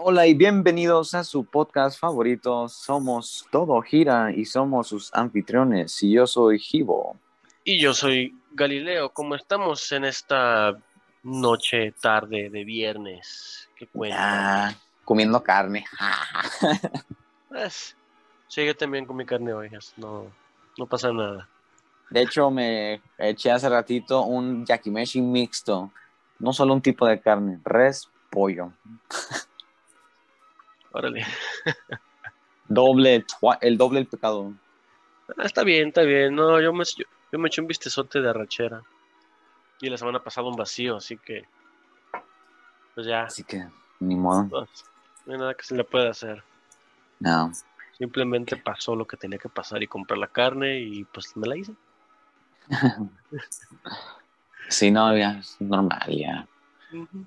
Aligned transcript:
Hola 0.00 0.28
y 0.28 0.34
bienvenidos 0.34 1.12
a 1.14 1.24
su 1.24 1.44
podcast 1.44 1.98
favorito. 1.98 2.68
Somos 2.68 3.44
Todo 3.50 3.82
Gira 3.82 4.30
y 4.30 4.44
somos 4.44 4.86
sus 4.86 5.12
anfitriones. 5.12 6.00
Y 6.04 6.12
yo 6.12 6.24
soy 6.28 6.60
Gibo. 6.60 7.16
Y 7.64 7.80
yo 7.80 7.92
soy 7.92 8.32
Galileo. 8.52 9.12
¿Cómo 9.12 9.34
estamos 9.34 9.90
en 9.90 10.04
esta 10.04 10.78
noche, 11.24 11.90
tarde 12.00 12.48
de 12.48 12.62
viernes? 12.62 13.68
¿Qué 13.74 13.88
cuenta? 13.88 14.68
Ah, 14.68 14.74
comiendo 15.04 15.42
carne. 15.42 15.84
Pues, 17.48 17.96
sí, 18.46 18.64
yo 18.64 18.76
también 18.76 19.04
comí 19.04 19.26
carne 19.26 19.52
hoy. 19.52 19.68
No, 19.96 20.30
no 20.76 20.86
pasa 20.86 21.12
nada. 21.12 21.48
De 22.08 22.22
hecho, 22.22 22.52
me 22.52 23.02
eché 23.18 23.50
hace 23.50 23.68
ratito 23.68 24.22
un 24.22 24.64
yakimeshi 24.64 25.20
mixto. 25.20 25.90
No 26.38 26.52
solo 26.52 26.72
un 26.72 26.82
tipo 26.82 27.04
de 27.04 27.20
carne, 27.20 27.58
res, 27.64 28.08
pollo. 28.30 28.70
Órale. 30.98 31.24
Doble, 32.66 33.24
el 33.60 33.78
doble 33.78 34.00
el 34.00 34.06
pecado. 34.06 34.52
Ah, 35.36 35.44
está 35.44 35.62
bien, 35.62 35.88
está 35.88 36.02
bien. 36.02 36.34
No, 36.34 36.60
yo 36.60 36.72
me, 36.72 36.84
yo, 36.84 37.04
yo 37.30 37.38
me 37.38 37.46
eché 37.46 37.60
un 37.60 37.68
vistezote 37.68 38.20
de 38.20 38.28
arrachera. 38.28 38.82
Y 39.80 39.88
la 39.88 39.96
semana 39.96 40.22
pasada 40.22 40.48
un 40.48 40.56
vacío, 40.56 40.96
así 40.96 41.16
que. 41.16 41.46
Pues 42.96 43.06
ya. 43.06 43.22
Así 43.22 43.44
que, 43.44 43.64
ni 44.00 44.16
modo. 44.16 44.48
pues, 44.48 44.84
no 45.24 45.34
hay 45.34 45.38
nada 45.38 45.54
que 45.54 45.62
se 45.62 45.76
le 45.76 45.84
pueda 45.84 46.10
hacer. 46.10 46.42
No. 47.20 47.52
Simplemente 47.96 48.56
pasó 48.56 48.96
lo 48.96 49.06
que 49.06 49.16
tenía 49.16 49.38
que 49.38 49.48
pasar 49.48 49.80
y 49.82 49.86
comprar 49.86 50.18
la 50.18 50.26
carne 50.26 50.80
y 50.80 51.04
pues 51.04 51.36
me 51.36 51.46
la 51.46 51.56
hice. 51.56 51.74
Sí, 54.70 54.90
no, 54.90 55.16
ya 55.16 55.38
es 55.38 55.56
normal, 55.60 56.06
ya. 56.08 56.46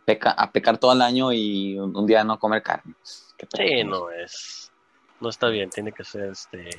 Peca, 0.06 0.32
a 0.32 0.52
pecar 0.52 0.78
todo 0.78 0.94
el 0.94 1.02
año 1.02 1.32
y 1.32 1.78
un, 1.78 1.96
un 1.96 2.06
día 2.08 2.24
no 2.24 2.40
comer 2.40 2.64
carne. 2.64 2.96
Sí, 3.04 3.84
no 3.84 4.10
es. 4.12 4.72
No 5.20 5.30
está 5.30 5.48
bien, 5.50 5.70
tiene 5.70 5.92
que 5.92 6.04
ser 6.04 6.30
este. 6.32 6.70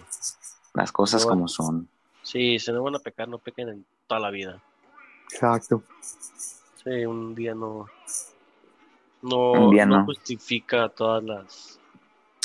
Las 0.74 0.91
cosas 0.92 1.22
No. 1.24 1.30
como 1.30 1.48
son. 1.48 1.89
Sí, 2.22 2.58
si 2.58 2.72
no 2.72 2.83
van 2.83 2.97
a 2.97 2.98
pecar, 3.00 3.28
no 3.28 3.39
pequen 3.39 3.69
en 3.69 3.86
toda 4.06 4.20
la 4.20 4.30
vida. 4.30 4.61
Exacto. 5.33 5.83
Sí, 6.83 7.05
un 7.05 7.34
día 7.34 7.55
no. 7.55 7.86
No, 9.22 9.52
Un 9.52 9.70
día 9.70 9.86
no 9.86 9.98
no. 9.98 10.05
justifica 10.05 10.89
todas 10.89 11.22
las. 11.22 11.78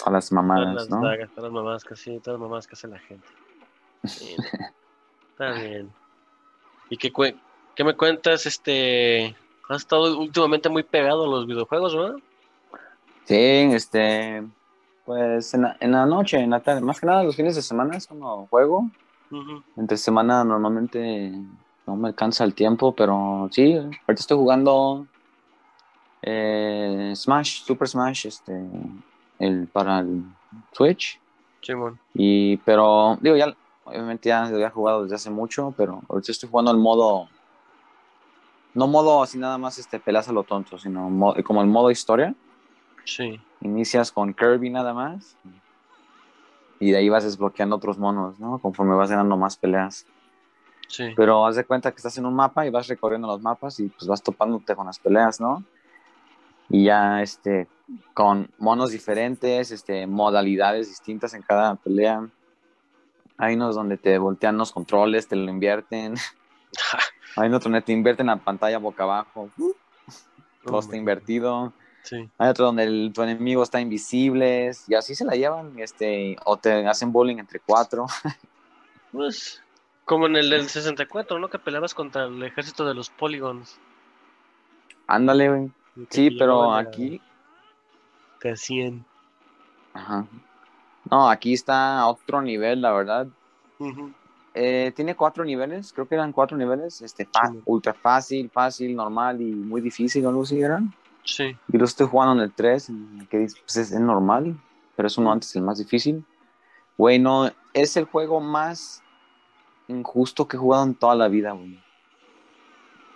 A 0.06 0.12
las 0.12 0.30
Todas 0.30 0.32
mamadas, 0.32 0.76
las 0.76 0.90
¿no? 0.90 1.02
dagas, 1.02 1.30
todas 1.32 1.52
las 1.52 1.52
mamás 1.52 1.84
que 1.84 1.96
sí, 1.96 2.20
todas 2.20 2.40
las 2.40 2.48
mamás 2.50 2.68
que 2.68 2.74
hace 2.74 2.88
la 2.88 3.00
gente. 3.00 3.28
Sí, 4.04 4.36
está 5.32 5.52
bien. 5.54 5.92
¿Y 6.90 6.98
qué, 6.98 7.12
qué 7.76 7.84
me 7.84 7.96
cuentas? 7.96 8.46
Este. 8.46 9.36
Has 9.70 9.82
estado 9.82 10.18
últimamente 10.18 10.70
muy 10.70 10.84
pegado 10.84 11.26
a 11.26 11.28
los 11.28 11.46
videojuegos, 11.46 11.96
¿verdad? 11.96 12.16
Sí, 13.26 13.36
este, 13.36 14.44
pues 15.06 15.54
en 15.54 15.64
la, 15.64 15.78
en 15.80 15.92
la 15.92 16.06
noche, 16.06 16.40
en 16.40 16.52
la 16.52 16.62
tarde, 16.62 16.82
más 16.82 17.00
que 17.00 17.06
nada 17.06 17.24
los 17.24 17.36
fines 17.36 17.56
de 17.56 17.62
semana 17.62 17.98
es 17.98 18.08
cuando 18.08 18.48
juego. 18.50 18.90
Entre 19.76 19.98
semana 19.98 20.44
normalmente 20.46 21.34
no 21.86 21.96
me 21.96 22.08
alcanza 22.10 22.44
el 22.44 22.54
tiempo, 22.54 22.94
pero 22.94 23.50
sí, 23.52 23.74
ahorita 23.76 24.14
estoy 24.14 24.38
jugando 24.38 25.06
eh, 26.22 27.14
Smash, 27.16 27.64
Super 27.64 27.88
Smash, 27.88 28.28
este, 28.28 28.54
el 29.40 29.68
para 29.68 30.00
el 30.00 30.24
Switch. 30.72 31.20
Simón. 31.62 32.00
Y, 32.14 32.58
pero, 32.58 33.18
digo, 33.22 33.36
ya, 33.36 33.56
obviamente 33.86 34.30
ya 34.30 34.46
lo 34.46 34.56
había 34.56 34.70
jugado 34.70 35.04
desde 35.04 35.16
hace 35.16 35.30
mucho, 35.30 35.74
pero 35.76 36.02
ahorita 36.10 36.32
estoy 36.32 36.50
jugando 36.50 36.72
el 36.72 36.78
modo, 36.78 37.28
no 38.74 38.88
modo 38.88 39.24
así 39.24 39.38
nada 39.38 39.58
más 39.58 39.78
este, 39.78 40.00
peleas 40.00 40.28
a 40.30 40.34
lo 40.34 40.44
tonto, 40.44 40.78
sino 40.78 41.10
mo- 41.10 41.36
como 41.44 41.62
el 41.62 41.68
modo 41.68 41.92
historia. 41.92 42.36
Sí. 43.06 43.40
Inicias 43.62 44.12
con 44.12 44.34
Kirby 44.34 44.70
nada 44.70 44.94
más. 44.94 45.36
Y 46.80 46.92
de 46.92 46.98
ahí 46.98 47.10
vas 47.10 47.24
desbloqueando 47.24 47.78
otros 47.78 47.98
monos, 47.98 48.40
¿no? 48.40 48.60
Conforme 48.60 48.96
vas 48.96 49.10
ganando 49.10 49.36
más 49.38 49.58
peleas. 49.58 50.06
Sí. 50.88 51.12
Pero 51.16 51.46
haz 51.46 51.56
de 51.56 51.66
cuenta 51.66 51.92
que 51.92 51.98
estás 51.98 52.18
en 52.18 52.26
un 52.26 52.36
mapa 52.36 52.66
y 52.66 52.70
vas 52.70 52.88
recorriendo 52.88 53.28
los 53.28 53.42
mapas 53.42 53.80
y 53.80 53.90
pues 53.90 54.08
vas 54.08 54.22
topándote 54.22 54.76
con 54.76 54.86
las 54.86 55.00
peleas, 55.00 55.40
¿no? 55.42 55.64
Y 56.70 56.86
ya, 56.86 57.22
este, 57.22 57.68
con 58.14 58.52
monos 58.58 58.92
diferentes, 58.92 59.72
este, 59.72 60.06
modalidades 60.06 60.90
distintas 60.90 61.34
en 61.34 61.42
cada 61.42 61.76
pelea. 61.76 62.28
Hay 63.38 63.56
unos 63.56 63.76
donde 63.76 63.98
te 63.98 64.18
voltean 64.18 64.58
los 64.58 64.72
controles, 64.72 65.28
te 65.28 65.36
lo 65.36 65.50
invierten. 65.50 66.16
Hay 67.36 67.48
otros 67.50 67.64
donde 67.66 67.82
te 67.82 67.94
invierten 67.94 68.28
la 68.28 68.38
pantalla 68.38 68.78
boca 68.80 69.04
abajo. 69.04 69.50
Todo 70.64 70.80
está 70.80 70.96
invertido. 70.96 71.74
Sí. 72.04 72.30
Hay 72.38 72.50
otro 72.50 72.66
donde 72.68 72.84
el- 72.84 73.12
tu 73.14 73.22
enemigo 73.22 73.64
está 73.64 73.80
invisible 73.82 74.72
y 74.88 74.94
así 74.96 75.14
se 75.16 75.26
la 75.26 75.34
llevan, 75.36 75.78
este, 75.80 76.36
o 76.46 76.58
te 76.58 76.86
hacen 76.88 77.12
bullying 77.12 77.38
entre 77.38 77.60
cuatro. 77.60 78.06
Pues, 79.12 79.64
como 80.06 80.28
en 80.28 80.36
el 80.36 80.50
del 80.50 80.68
64, 80.70 81.40
¿no? 81.40 81.50
Que 81.50 81.58
peleabas 81.58 81.94
contra 81.94 82.26
el 82.26 82.44
ejército 82.44 82.86
de 82.86 82.94
los 82.94 83.10
polygons. 83.10 83.80
Ándale, 85.08 85.50
güey. 85.50 85.72
Sí, 86.12 86.32
pero 86.32 86.72
a- 86.72 86.80
aquí, 86.80 87.22
Te 88.40 88.52
hacían. 88.52 89.06
ajá. 89.94 90.28
No, 91.10 91.30
aquí 91.30 91.54
está 91.54 92.00
a 92.00 92.08
otro 92.08 92.42
nivel, 92.42 92.82
la 92.82 92.92
verdad. 92.92 93.28
Ujú. 93.80 94.12
Eh, 94.60 94.92
tiene 94.96 95.16
cuatro 95.16 95.46
niveles, 95.46 95.94
creo 95.94 96.08
que 96.08 96.16
eran 96.16 96.32
cuatro 96.32 96.58
niveles, 96.58 97.02
este, 97.04 97.26
fa- 97.26 97.48
Sí. 97.52 97.60
ultra 97.66 97.94
fácil, 97.94 98.50
fácil, 98.50 98.96
normal 98.96 99.40
y 99.40 99.46
muy 99.52 99.82
difícil, 99.82 100.26
o 100.26 100.30
algo 100.30 100.42
así 100.42 100.60
eran. 100.60 100.92
Sí. 101.24 101.56
Y 101.72 101.78
lo 101.78 101.86
estoy 101.86 102.08
jugando 102.08 102.34
en 102.34 102.40
el 102.50 102.54
3, 102.54 102.90
que 103.30 103.48
pues 103.62 103.78
es, 103.78 103.92
normal, 104.00 104.60
pero 104.96 105.08
es 105.08 105.18
uno 105.20 105.32
antes 105.32 105.56
el 105.56 105.62
más 105.62 105.78
difícil. 105.78 106.26
Güey, 106.98 107.20
no, 107.20 107.52
es 107.74 107.98
el 107.98 108.06
juego 108.06 108.40
más 108.40 109.04
injusto 109.88 110.48
que 110.48 110.58
he 110.58 110.60
jugado 110.60 110.86
en 110.86 110.96
toda 110.96 111.14
la 111.14 111.28
vida, 111.28 111.52
güey. 111.52 111.80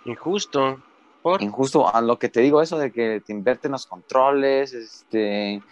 Injusto. 0.04 0.80
¿Por? 1.22 1.42
Injusto 1.42 1.92
a 1.94 2.00
lo 2.00 2.18
que 2.18 2.28
te 2.28 2.40
digo, 2.40 2.62
eso 2.62 2.78
de 2.78 2.90
que 2.92 3.20
te 3.24 3.32
invierten 3.32 3.72
los 3.72 3.86
controles, 3.86 4.72
este, 4.74 5.62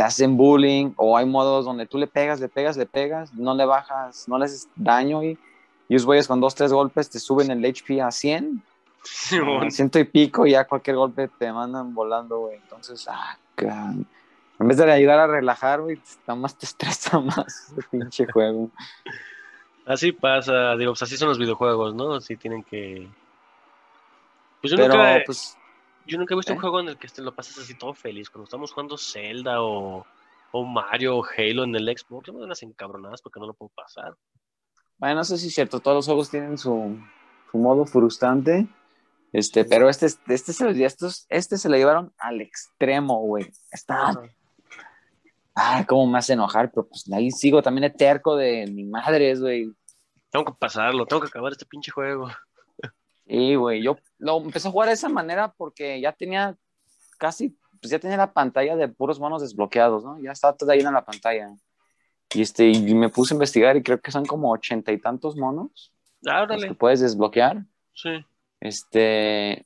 te 0.00 0.04
hacen 0.04 0.34
bullying, 0.34 0.94
o 0.96 1.14
hay 1.14 1.26
modos 1.26 1.66
donde 1.66 1.84
tú 1.84 1.98
le 1.98 2.06
pegas, 2.06 2.40
le 2.40 2.48
pegas, 2.48 2.74
le 2.78 2.86
pegas, 2.86 3.34
no 3.34 3.54
le 3.54 3.66
bajas, 3.66 4.26
no 4.28 4.38
le 4.38 4.46
haces 4.46 4.66
daño 4.74 5.22
y, 5.22 5.38
y 5.88 5.92
los 5.92 6.06
güeyes 6.06 6.26
con 6.26 6.40
dos, 6.40 6.54
tres 6.54 6.72
golpes 6.72 7.10
te 7.10 7.18
suben 7.18 7.50
el 7.50 7.62
HP 7.62 8.00
a 8.00 8.10
100, 8.10 8.62
Simón. 9.02 9.66
a 9.66 9.70
ciento 9.70 9.98
y 9.98 10.04
pico, 10.04 10.46
y 10.46 10.52
ya 10.52 10.64
cualquier 10.64 10.96
golpe 10.96 11.28
te 11.38 11.52
mandan 11.52 11.92
volando, 11.92 12.38
güey. 12.38 12.56
Entonces, 12.56 13.06
ah, 13.10 13.36
can- 13.54 14.06
en 14.58 14.68
vez 14.68 14.78
de 14.78 14.90
ayudar 14.90 15.18
a 15.20 15.26
relajar, 15.26 15.82
güey, 15.82 16.00
nada 16.26 16.40
más 16.40 16.56
te 16.56 16.64
estresa 16.64 17.20
más 17.20 17.74
ese 17.76 17.86
pinche 17.90 18.24
juego. 18.32 18.70
Así 19.84 20.12
pasa, 20.12 20.76
digo, 20.76 20.92
pues 20.92 21.02
así 21.02 21.18
son 21.18 21.28
los 21.28 21.38
videojuegos, 21.38 21.94
¿no? 21.94 22.14
Así 22.14 22.38
tienen 22.38 22.62
que. 22.62 23.06
Pues 24.62 24.70
yo 24.70 24.78
Pero, 24.78 24.94
nunca, 24.94 25.22
pues, 25.26 25.58
yo 26.10 26.18
nunca 26.18 26.34
he 26.34 26.36
visto 26.36 26.52
¿eh? 26.52 26.56
un 26.56 26.60
juego 26.60 26.80
en 26.80 26.88
el 26.88 26.98
que 26.98 27.08
te 27.08 27.22
lo 27.22 27.34
pases 27.34 27.56
así 27.58 27.74
todo 27.74 27.94
feliz. 27.94 28.28
Cuando 28.28 28.44
estamos 28.44 28.72
jugando 28.72 28.98
Zelda 28.98 29.62
o, 29.62 30.04
o 30.50 30.64
Mario 30.64 31.18
o 31.18 31.24
Halo 31.24 31.64
en 31.64 31.74
el 31.76 31.86
Xbox, 31.96 32.26
yo 32.26 32.32
me 32.32 32.40
dan 32.40 32.48
las 32.48 32.62
encabronadas 32.62 33.22
porque 33.22 33.38
no 33.38 33.46
lo 33.46 33.54
puedo 33.54 33.70
pasar. 33.74 34.16
Bueno, 34.98 35.16
no 35.16 35.24
sé 35.24 35.38
si 35.38 35.46
es 35.46 35.54
cierto, 35.54 35.80
todos 35.80 35.96
los 35.96 36.06
juegos 36.06 36.30
tienen 36.30 36.58
su, 36.58 36.98
su 37.50 37.58
modo 37.58 37.86
frustrante, 37.86 38.66
este, 39.32 39.64
pero 39.64 39.88
este, 39.88 40.06
este, 40.06 40.52
se, 40.52 40.84
estos, 40.84 41.26
este 41.28 41.56
se 41.56 41.68
lo 41.68 41.76
llevaron 41.76 42.12
al 42.18 42.40
extremo, 42.40 43.20
güey. 43.20 43.50
Está, 43.70 44.20
ah, 45.54 45.86
cómo 45.88 46.10
me 46.10 46.18
hace 46.18 46.32
enojar, 46.32 46.70
pero 46.70 46.88
pues 46.88 47.10
ahí 47.12 47.30
sigo 47.30 47.62
también 47.62 47.90
de 47.90 47.96
terco 47.96 48.36
de 48.36 48.66
mi 48.66 48.84
madre, 48.84 49.34
güey. 49.36 49.72
Tengo 50.30 50.44
que 50.44 50.52
pasarlo, 50.58 51.06
tengo 51.06 51.22
que 51.22 51.28
acabar 51.28 51.52
este 51.52 51.66
pinche 51.66 51.92
juego. 51.92 52.28
Sí, 53.30 53.54
güey, 53.54 53.80
yo 53.80 53.96
lo 54.18 54.38
empecé 54.38 54.66
a 54.66 54.72
jugar 54.72 54.88
de 54.88 54.94
esa 54.94 55.08
manera 55.08 55.54
porque 55.56 56.00
ya 56.00 56.10
tenía 56.10 56.56
casi, 57.16 57.56
pues 57.80 57.92
ya 57.92 58.00
tenía 58.00 58.16
la 58.16 58.32
pantalla 58.32 58.74
de 58.74 58.88
puros 58.88 59.20
monos 59.20 59.40
desbloqueados, 59.40 60.02
¿no? 60.02 60.20
Ya 60.20 60.32
estaba 60.32 60.56
toda 60.56 60.72
ahí 60.72 60.80
en 60.80 60.92
la 60.92 61.04
pantalla. 61.04 61.48
Y, 62.34 62.42
este, 62.42 62.68
y 62.68 62.92
me 62.92 63.08
puse 63.08 63.32
a 63.32 63.36
investigar 63.36 63.76
y 63.76 63.84
creo 63.84 64.00
que 64.00 64.10
son 64.10 64.26
como 64.26 64.50
ochenta 64.50 64.90
y 64.90 64.98
tantos 64.98 65.36
monos 65.36 65.92
Ah, 66.26 66.44
los 66.44 66.64
que 66.64 66.74
puedes 66.74 66.98
desbloquear. 66.98 67.64
Sí. 67.94 68.10
Este, 68.58 69.64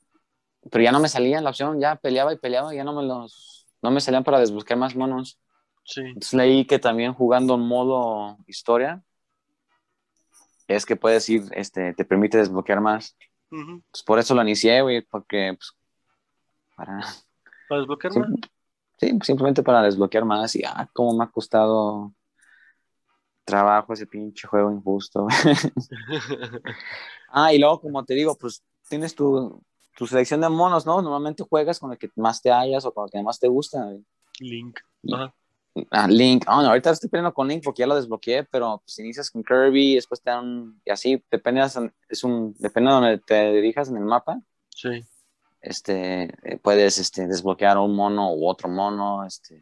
pero 0.69 0.83
ya 0.83 0.91
no 0.91 0.99
me 0.99 1.09
salía 1.09 1.41
la 1.41 1.49
opción, 1.49 1.79
ya 1.79 1.95
peleaba 1.95 2.33
y 2.33 2.37
peleaba, 2.37 2.71
ya 2.71 2.83
no 2.83 2.93
me 2.93 3.01
los, 3.01 3.65
no 3.81 3.89
me 3.89 3.99
salían 3.99 4.23
para 4.23 4.39
desbloquear 4.39 4.77
más 4.77 4.95
monos. 4.95 5.39
Sí. 5.85 6.01
Entonces 6.01 6.33
leí 6.35 6.65
que 6.65 6.77
también 6.77 7.15
jugando 7.15 7.55
en 7.55 7.61
modo 7.61 8.37
historia, 8.45 9.03
es 10.67 10.85
que 10.85 10.95
puedes 10.95 11.27
ir, 11.29 11.43
este, 11.53 11.95
te 11.95 12.05
permite 12.05 12.37
desbloquear 12.37 12.79
más. 12.79 13.17
Pues 13.91 14.03
por 14.03 14.19
eso 14.19 14.35
lo 14.35 14.41
inicié, 14.41 14.81
güey, 14.81 15.01
porque, 15.01 15.55
pues, 15.57 15.71
para, 16.75 16.99
¿Para 17.69 17.81
desbloquear 17.81 18.17
más? 18.17 18.29
sí, 18.97 19.17
simplemente 19.23 19.63
para 19.63 19.81
desbloquear 19.81 20.25
más 20.25 20.55
y, 20.55 20.63
ah, 20.65 20.89
cómo 20.93 21.17
me 21.17 21.23
ha 21.23 21.27
costado 21.27 22.13
trabajo 23.45 23.93
ese 23.93 24.07
pinche 24.07 24.47
juego 24.47 24.71
injusto. 24.71 25.27
ah, 27.29 27.53
y 27.53 27.59
luego, 27.59 27.79
como 27.79 28.03
te 28.03 28.15
digo, 28.15 28.35
pues 28.37 28.63
tienes 28.89 29.15
tu, 29.15 29.61
tu 29.95 30.07
selección 30.07 30.41
de 30.41 30.49
monos, 30.49 30.85
¿no? 30.85 31.01
Normalmente 31.01 31.45
juegas 31.47 31.79
con 31.79 31.91
el 31.91 31.97
que 31.97 32.09
más 32.15 32.41
te 32.41 32.51
hallas 32.51 32.85
o 32.85 32.93
con 32.93 33.05
el 33.05 33.11
que 33.11 33.23
más 33.23 33.39
te 33.39 33.47
gusta. 33.47 33.85
güey. 33.85 34.03
Link. 34.39 34.79
Ajá. 35.13 35.33
Ah, 35.91 36.07
Link. 36.07 36.43
Ah, 36.47 36.61
no, 36.61 36.69
ahorita 36.69 36.91
estoy 36.91 37.09
peleando 37.09 37.33
con 37.33 37.47
Link 37.47 37.63
porque 37.63 37.81
ya 37.81 37.87
lo 37.87 37.95
desbloqueé, 37.95 38.45
pero 38.45 38.81
pues 38.85 38.97
inicias 38.99 39.29
con 39.29 39.43
Kirby, 39.43 39.95
después 39.95 40.21
te 40.21 40.29
dan. 40.29 40.79
Y 40.85 40.89
así, 40.91 41.21
depende, 41.29 41.61
de- 41.61 41.91
es 42.09 42.23
un, 42.23 42.53
depende 42.59 42.89
de 42.89 42.93
donde 42.95 43.17
te 43.19 43.51
dirijas 43.51 43.89
en 43.89 43.97
el 43.97 44.05
mapa. 44.05 44.39
Sí. 44.69 45.03
Este, 45.61 46.23
eh, 46.43 46.57
puedes 46.61 46.97
este, 46.97 47.27
desbloquear 47.27 47.77
un 47.77 47.95
mono 47.95 48.33
u 48.33 48.47
otro 48.47 48.69
mono. 48.69 49.25
Este, 49.25 49.61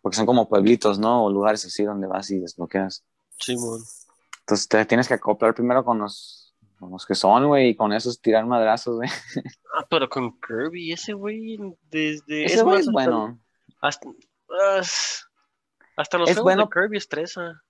porque 0.00 0.16
son 0.16 0.26
como 0.26 0.48
pueblitos, 0.48 0.98
¿no? 0.98 1.24
O 1.24 1.30
lugares 1.30 1.64
así 1.64 1.82
donde 1.84 2.06
vas 2.06 2.30
y 2.30 2.38
desbloqueas. 2.38 3.04
Simón. 3.38 3.80
Entonces 4.40 4.68
te 4.68 4.84
tienes 4.84 5.08
que 5.08 5.14
acoplar 5.14 5.54
primero 5.54 5.84
con 5.84 5.98
los, 5.98 6.54
con 6.78 6.90
los 6.90 7.06
que 7.06 7.14
son, 7.14 7.46
güey, 7.46 7.70
y 7.70 7.74
con 7.74 7.92
esos 7.94 8.20
tirar 8.20 8.44
madrazos, 8.46 8.96
güey. 8.96 9.08
Ah, 9.76 9.86
pero 9.88 10.08
con 10.08 10.38
Kirby, 10.38 10.92
ese 10.92 11.14
güey, 11.14 11.58
desde. 11.90 12.44
Ese 12.44 12.62
güey 12.62 12.76
más, 12.76 12.86
es 12.86 12.92
bueno. 12.92 13.40
Hasta, 13.80 14.08
as- 14.10 14.16
hasta 15.96 16.18
los 16.18 16.28
Es 16.30 16.36
juegos 16.36 16.42
bueno. 16.54 16.64
de 16.64 16.80
Kirby 16.80 16.96
estresa. 16.98 17.62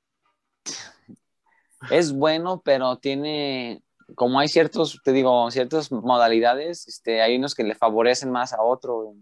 Es 1.90 2.12
bueno, 2.12 2.62
pero 2.64 2.96
tiene, 2.96 3.82
como 4.14 4.38
hay 4.38 4.48
ciertos, 4.48 5.00
te 5.04 5.12
digo, 5.12 5.50
ciertas 5.50 5.92
modalidades, 5.92 6.88
este, 6.88 7.20
hay 7.20 7.36
unos 7.36 7.54
que 7.54 7.62
le 7.64 7.74
favorecen 7.74 8.30
más 8.30 8.52
a 8.52 8.62
otro. 8.62 9.14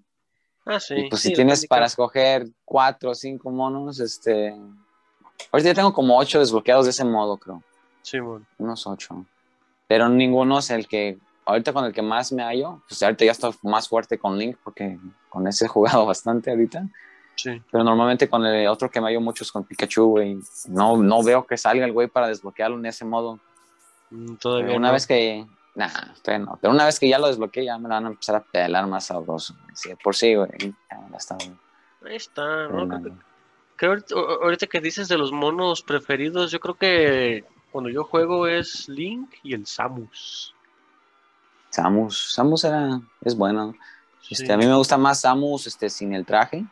Ah, 0.64 0.78
sí. 0.78 0.94
y 0.96 1.08
pues 1.10 1.22
sí, 1.22 1.28
si 1.30 1.34
tienes 1.34 1.66
para 1.66 1.86
escoger 1.86 2.46
cuatro 2.64 3.10
o 3.10 3.14
cinco 3.16 3.50
monos, 3.50 3.98
este, 3.98 4.50
ahorita 5.50 5.70
ya 5.70 5.74
tengo 5.74 5.92
como 5.92 6.16
ocho 6.16 6.38
desbloqueados 6.38 6.84
de 6.84 6.92
ese 6.92 7.04
modo, 7.04 7.36
creo, 7.36 7.60
cada- 7.60 7.72
Simón. 8.02 8.46
unos 8.58 8.86
ocho. 8.86 9.26
Pero 9.88 10.08
ninguno 10.08 10.60
es 10.60 10.70
el 10.70 10.86
que, 10.86 11.18
ahorita 11.44 11.72
con 11.72 11.84
el 11.84 11.92
que 11.92 12.02
más 12.02 12.30
me 12.32 12.44
hallo, 12.44 12.80
pues 12.88 13.02
ahorita 13.02 13.24
ya 13.24 13.32
estoy 13.32 13.52
más 13.62 13.88
fuerte 13.88 14.18
con 14.18 14.38
Link 14.38 14.56
porque 14.62 15.00
con 15.28 15.48
ese 15.48 15.64
he 15.64 15.68
jugado 15.68 16.06
bastante 16.06 16.50
ahorita. 16.52 16.86
Sí. 17.34 17.60
Pero 17.70 17.82
normalmente 17.84 18.28
con 18.28 18.44
el 18.46 18.66
otro 18.68 18.90
que 18.90 19.00
me 19.00 19.08
hallo 19.08 19.20
mucho 19.20 19.42
es 19.44 19.50
con 19.52 19.64
Pikachu, 19.64 20.04
güey. 20.04 20.38
No, 20.68 20.96
no 20.96 21.22
veo 21.22 21.46
que 21.46 21.56
salga 21.56 21.84
el 21.84 21.92
güey 21.92 22.08
para 22.08 22.28
desbloquearlo 22.28 22.78
en 22.78 22.86
ese 22.86 23.04
modo. 23.04 23.38
Mm, 24.10 24.34
Todavía 24.36 24.66
Pero 24.66 24.78
una 24.78 24.88
no. 24.88 24.94
vez 24.94 25.06
que. 25.06 25.46
Nah, 25.74 25.88
todavía 26.22 26.44
no. 26.46 26.58
Pero 26.60 26.72
una 26.72 26.84
vez 26.84 27.00
que 27.00 27.08
ya 27.08 27.18
lo 27.18 27.26
desbloqueé, 27.28 27.64
ya 27.64 27.78
me 27.78 27.88
van 27.88 28.04
a 28.04 28.08
empezar 28.08 28.36
a 28.36 28.40
pelar 28.44 28.86
más 28.86 29.06
sabroso. 29.06 29.54
Sí, 29.74 29.90
por 30.04 30.14
sí, 30.14 30.34
güey. 30.34 30.50
Ya, 30.60 31.16
está. 31.16 31.36
güey. 31.36 31.52
Ahí 32.04 32.16
está, 32.16 32.68
¿no? 32.68 32.86
Creo 32.88 33.02
que- 33.02 34.06
creo 34.06 34.38
ahorita, 34.42 34.66
que 34.66 34.80
dices 34.80 35.08
de 35.08 35.16
los 35.18 35.32
monos 35.32 35.82
preferidos, 35.82 36.50
yo 36.52 36.60
creo 36.60 36.74
que 36.76 37.44
cuando 37.72 37.88
yo 37.90 38.04
juego 38.04 38.46
es 38.46 38.88
Link 38.88 39.32
y 39.42 39.54
el 39.54 39.66
Samus. 39.66 40.54
Samus. 41.70 42.32
Samus 42.34 42.64
era, 42.64 43.00
es 43.22 43.34
bueno. 43.36 43.74
Sí. 44.20 44.34
Este, 44.34 44.52
a 44.52 44.56
mí 44.56 44.66
me 44.66 44.74
gusta 44.74 44.98
más 44.98 45.22
Samus 45.22 45.66
este, 45.66 45.88
sin 45.90 46.12
el 46.14 46.26
traje. 46.26 46.64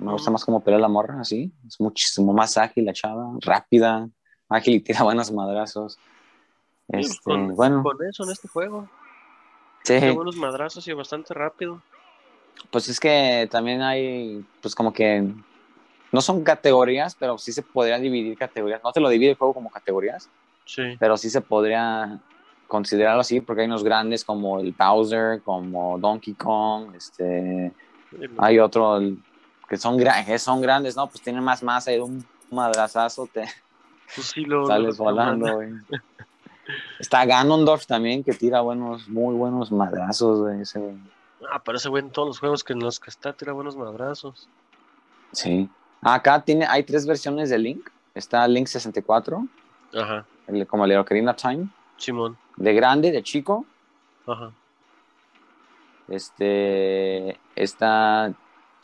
Me 0.00 0.12
gusta 0.12 0.30
más 0.30 0.44
como 0.44 0.62
pelea 0.62 0.78
la 0.80 0.88
morra, 0.88 1.20
así. 1.20 1.52
Es 1.66 1.80
muchísimo 1.80 2.32
más 2.32 2.56
ágil 2.58 2.84
la 2.84 2.92
chava, 2.92 3.24
rápida, 3.40 4.08
ágil 4.48 4.74
y 4.74 4.80
tira 4.80 5.02
buenos 5.02 5.32
madrazos. 5.32 5.98
Pues, 6.86 7.06
Este, 7.10 7.22
con, 7.24 7.54
bueno, 7.54 7.82
con 7.82 7.96
eso 8.06 8.24
en 8.24 8.30
este 8.30 8.48
juego. 8.48 8.88
sí. 9.84 9.94
Tiene 9.98 10.12
buenos 10.12 10.36
madrazos 10.36 10.86
y 10.86 10.92
bastante 10.92 11.34
rápido. 11.34 11.82
Pues 12.70 12.88
es 12.88 12.98
que 13.00 13.48
también 13.50 13.82
hay, 13.82 14.44
pues 14.60 14.74
como 14.74 14.92
que 14.92 15.24
no 16.12 16.20
son 16.20 16.42
categorías, 16.42 17.16
pero 17.16 17.38
sí 17.38 17.52
se 17.52 17.62
podría 17.62 17.98
dividir 17.98 18.36
categorías. 18.38 18.80
No 18.82 18.92
te 18.92 19.00
lo 19.00 19.08
divide 19.08 19.30
el 19.30 19.36
juego 19.36 19.54
como 19.54 19.70
categorías, 19.70 20.30
Sí. 20.64 20.96
pero 20.98 21.16
sí 21.16 21.30
se 21.30 21.40
podría 21.40 22.20
considerarlo 22.66 23.20
así 23.20 23.40
porque 23.40 23.62
hay 23.62 23.68
unos 23.68 23.84
grandes 23.84 24.24
como 24.24 24.58
el 24.60 24.72
Bowser, 24.72 25.42
como 25.42 25.98
Donkey 25.98 26.34
Kong, 26.34 26.94
este, 26.96 27.72
hay 28.38 28.58
otro 28.58 28.96
el- 28.96 29.18
que 29.68 29.76
son, 29.76 29.98
que 29.98 30.38
son 30.38 30.60
grandes, 30.60 30.96
¿no? 30.96 31.06
Pues 31.08 31.20
tienen 31.22 31.42
más 31.42 31.62
masa 31.62 31.92
y 31.92 31.96
de 31.96 32.02
un 32.02 32.24
madrazazo 32.50 33.26
te 33.26 33.46
Pues 34.14 34.28
sí, 34.28 34.42
lo, 34.44 34.66
sales 34.66 34.98
lo- 34.98 35.04
volando, 35.04 35.54
güey. 35.54 35.70
Está 36.98 37.24
Ganondorf 37.24 37.86
también 37.86 38.24
que 38.24 38.32
tira 38.32 38.60
buenos, 38.60 39.08
muy 39.08 39.34
buenos 39.34 39.70
madrazos, 39.70 40.40
güey, 40.40 40.60
ese 40.62 40.78
güey. 40.80 40.96
Ah, 41.52 41.60
pero 41.64 41.76
ese 41.78 41.88
güey 41.88 42.02
en 42.02 42.10
todos 42.10 42.28
los 42.28 42.38
juegos 42.40 42.64
que 42.64 42.72
en 42.72 42.80
los 42.80 42.98
que 42.98 43.10
está 43.10 43.32
tira 43.32 43.52
buenos 43.52 43.76
madrazos. 43.76 44.48
Sí. 45.32 45.68
Acá 46.02 46.40
tiene, 46.42 46.66
hay 46.66 46.82
tres 46.82 47.06
versiones 47.06 47.50
de 47.50 47.58
Link. 47.58 47.88
Está 48.14 48.46
Link 48.48 48.66
64, 48.66 49.46
Ajá, 49.94 50.24
el, 50.46 50.66
como 50.66 50.84
el 50.84 50.90
de 50.90 50.98
Ocarina 50.98 51.34
Time, 51.36 51.68
Simón. 51.98 52.36
de 52.56 52.72
grande, 52.74 53.10
de 53.12 53.22
chico. 53.22 53.66
Ajá. 54.26 54.50
Este, 56.08 57.38
está 57.56 58.32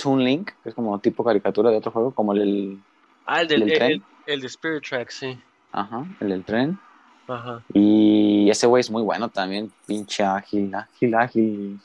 Toon 0.03 0.23
Link, 0.25 0.51
que 0.63 0.69
es 0.71 0.75
como 0.75 0.99
tipo 0.99 1.23
caricatura 1.25 1.71
de 1.71 1.77
otro 1.77 1.91
juego, 1.93 2.11
como 2.13 2.33
el, 2.33 2.41
el- 2.43 2.83
Ah, 3.27 3.43
el 3.43 3.49
del, 3.49 3.61
¿Del 3.61 3.71
el, 3.73 3.79
tren? 3.79 3.91
el- 3.93 4.03
el 4.35 4.41
de 4.41 4.47
Spirit 4.49 4.83
Track, 4.89 5.11
sí. 5.11 5.39
ajá, 5.73 6.05
el 6.21 6.29
del 6.29 6.45
tren. 6.45 6.79
Ajá. 7.29 7.63
Y 7.73 8.51
ese 8.51 8.67
güey 8.67 8.81
es 8.81 8.91
muy 8.91 9.03
bueno 9.03 9.29
también, 9.29 9.73
pinche 9.87 10.25
ágil, 10.25 10.75
ágil, 10.75 11.15
ágil. 11.15 11.81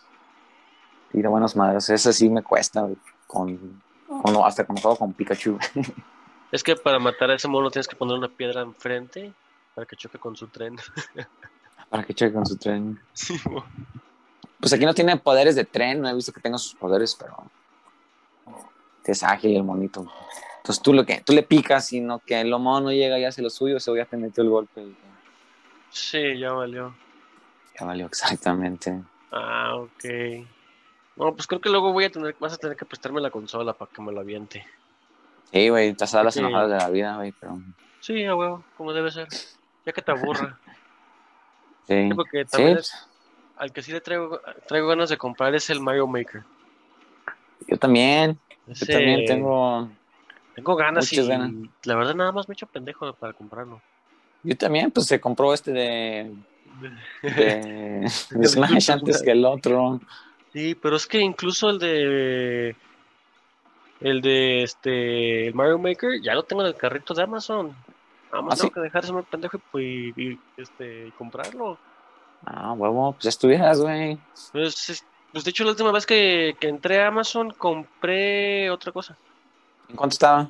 Tira 1.11 1.29
buenos 1.29 1.55
madres. 1.55 1.89
Ese 1.89 2.11
sí 2.11 2.29
me 2.29 2.41
cuesta, 2.43 2.81
güey, 2.81 2.97
con, 3.27 3.81
con- 4.07 4.43
hasta 4.43 4.65
con 4.65 4.75
todo 4.77 4.95
con 4.95 5.13
Pikachu. 5.13 5.57
Es 6.49 6.63
que 6.63 6.77
para 6.77 6.97
matar 6.97 7.29
a 7.29 7.35
ese 7.35 7.49
mono 7.49 7.69
tienes 7.69 7.89
que 7.89 7.97
poner 7.97 8.17
una 8.17 8.29
piedra 8.29 8.61
enfrente 8.61 9.33
para 9.75 9.85
que 9.85 9.97
choque 9.97 10.17
con 10.17 10.33
su 10.37 10.47
tren. 10.47 10.77
Para 11.89 12.03
que 12.03 12.13
cheque 12.13 12.33
con 12.33 12.45
su 12.45 12.55
tren. 12.57 12.97
Simón. 13.13 13.63
Pues 14.59 14.71
aquí 14.73 14.85
no 14.85 14.93
tiene 14.93 15.17
poderes 15.17 15.55
de 15.57 15.65
tren, 15.65 15.99
no 16.01 16.07
he 16.09 16.13
visto 16.15 16.31
que 16.31 16.39
tenga 16.39 16.57
sus 16.57 16.73
poderes, 16.75 17.15
pero 17.19 17.35
es 19.11 19.23
ágil 19.23 19.55
el 19.55 19.63
monito. 19.63 20.05
Entonces 20.57 20.81
tú 20.83 20.93
lo 20.93 21.05
que 21.05 21.21
tú 21.21 21.33
le 21.33 21.43
picas 21.43 21.91
y 21.93 22.01
no 22.01 22.19
que 22.19 22.39
el 22.39 22.49
mono 22.49 22.81
no 22.81 22.91
llega 22.91 23.17
y 23.17 23.25
hace 23.25 23.41
lo 23.41 23.49
suyo, 23.49 23.79
se 23.79 23.89
voy 23.91 23.99
a 23.99 24.05
te 24.05 24.17
metió 24.17 24.43
el 24.43 24.49
golpe 24.49 24.81
y 24.81 24.95
Sí, 25.89 26.37
ya 26.39 26.51
valió. 26.51 26.93
ya 27.79 27.85
valió 27.85 28.05
exactamente. 28.07 29.01
Ah, 29.31 29.75
ok. 29.75 30.05
No, 31.15 31.33
pues 31.33 31.47
creo 31.47 31.59
que 31.61 31.69
luego 31.69 31.91
voy 31.93 32.05
a 32.05 32.11
tener, 32.11 32.35
vas 32.39 32.53
a 32.53 32.57
tener 32.57 32.77
que 32.77 32.85
prestarme 32.85 33.21
la 33.21 33.31
consola 33.31 33.73
para 33.73 33.89
que 33.91 34.01
me 34.01 34.11
la 34.11 34.21
aviente. 34.21 34.65
Sí, 35.51 35.69
güey, 35.69 35.93
te 35.93 36.03
has 36.03 36.11
dado 36.11 36.25
las 36.25 36.33
Sí. 36.33 36.39
enojadas 36.41 36.69
de 36.69 36.77
la 36.77 36.89
vida, 36.89 37.15
güey, 37.15 37.31
pero 37.31 37.57
Sí, 37.99 38.23
a 38.25 38.35
huevo, 38.35 38.63
como 38.75 38.93
debe 38.93 39.11
ser. 39.11 39.27
Ya 39.85 39.93
que 39.93 40.01
te 40.01 40.11
aburra. 40.11 40.59
sí. 41.87 42.09
Sí, 42.09 42.13
porque 42.13 42.43
Sí, 42.45 42.51
también 42.51 42.75
pues, 42.75 43.07
al 43.55 43.71
que 43.71 43.81
sí 43.81 43.91
le 43.91 44.01
traigo, 44.01 44.39
traigo 44.67 44.87
ganas 44.87 45.09
de 45.09 45.17
comprar 45.17 45.55
es 45.55 45.69
el 45.69 45.79
Mario 45.81 46.05
Maker. 46.07 46.43
Yo 47.67 47.77
también, 47.77 48.39
Ese- 48.67 48.85
yo 48.85 48.93
también 48.93 49.25
tengo, 49.25 49.89
Tengo 50.55 50.75
ganas 50.75 51.11
y 51.13 51.27
ganas. 51.27 51.51
la 51.83 51.95
verdad 51.95 52.15
nada 52.15 52.31
más 52.31 52.47
me 52.47 52.53
he 52.53 52.55
hecho 52.55 52.67
pendejo 52.67 53.11
para 53.13 53.33
comprarlo. 53.33 53.81
yo 54.43 54.55
también, 54.57 54.91
pues 54.91 55.07
se 55.07 55.19
compró 55.19 55.53
este 55.53 55.71
de, 55.71 56.35
de, 57.21 58.01
de 58.31 58.47
Smash 58.47 58.91
antes 58.91 59.21
que 59.21 59.31
el 59.31 59.45
otro. 59.45 59.99
Sí, 60.53 60.75
pero 60.75 60.95
es 60.95 61.05
que 61.05 61.19
incluso 61.19 61.69
el 61.69 61.79
de 61.79 62.75
el 63.99 64.21
de 64.21 64.63
este 64.63 65.47
el 65.47 65.53
Mario 65.53 65.77
Maker 65.79 66.21
ya 66.21 66.33
lo 66.35 66.43
tengo 66.43 66.61
en 66.61 66.67
el 66.69 66.75
carrito 66.75 67.13
de 67.13 67.23
Amazon. 67.23 67.75
Nada 68.31 68.41
más 68.43 68.53
¿Ah, 68.53 68.57
tengo 68.57 68.69
sí? 68.69 68.73
que 68.73 68.79
dejar 68.81 69.03
ese 69.03 69.13
pendejo 69.29 69.59
y, 69.75 70.13
y, 70.15 70.39
este, 70.57 71.07
y 71.07 71.11
comprarlo. 71.11 71.77
Ah, 72.45 72.73
huevo, 72.73 73.13
pues 73.13 73.23
ya 73.23 73.29
estuvieras, 73.29 73.81
güey. 73.81 74.17
Pues, 74.51 74.89
es- 74.89 75.05
pues 75.37 75.43
de 75.43 75.51
hecho 75.51 75.63
la 75.65 75.69
última 75.69 75.91
vez 75.91 76.07
que, 76.07 76.55
que 76.59 76.67
entré 76.67 76.99
a 76.99 77.09
Amazon 77.09 77.51
compré 77.51 78.71
otra 78.71 78.91
cosa. 78.91 79.15
¿En 79.87 79.95
cuánto 79.95 80.15
estaba? 80.15 80.49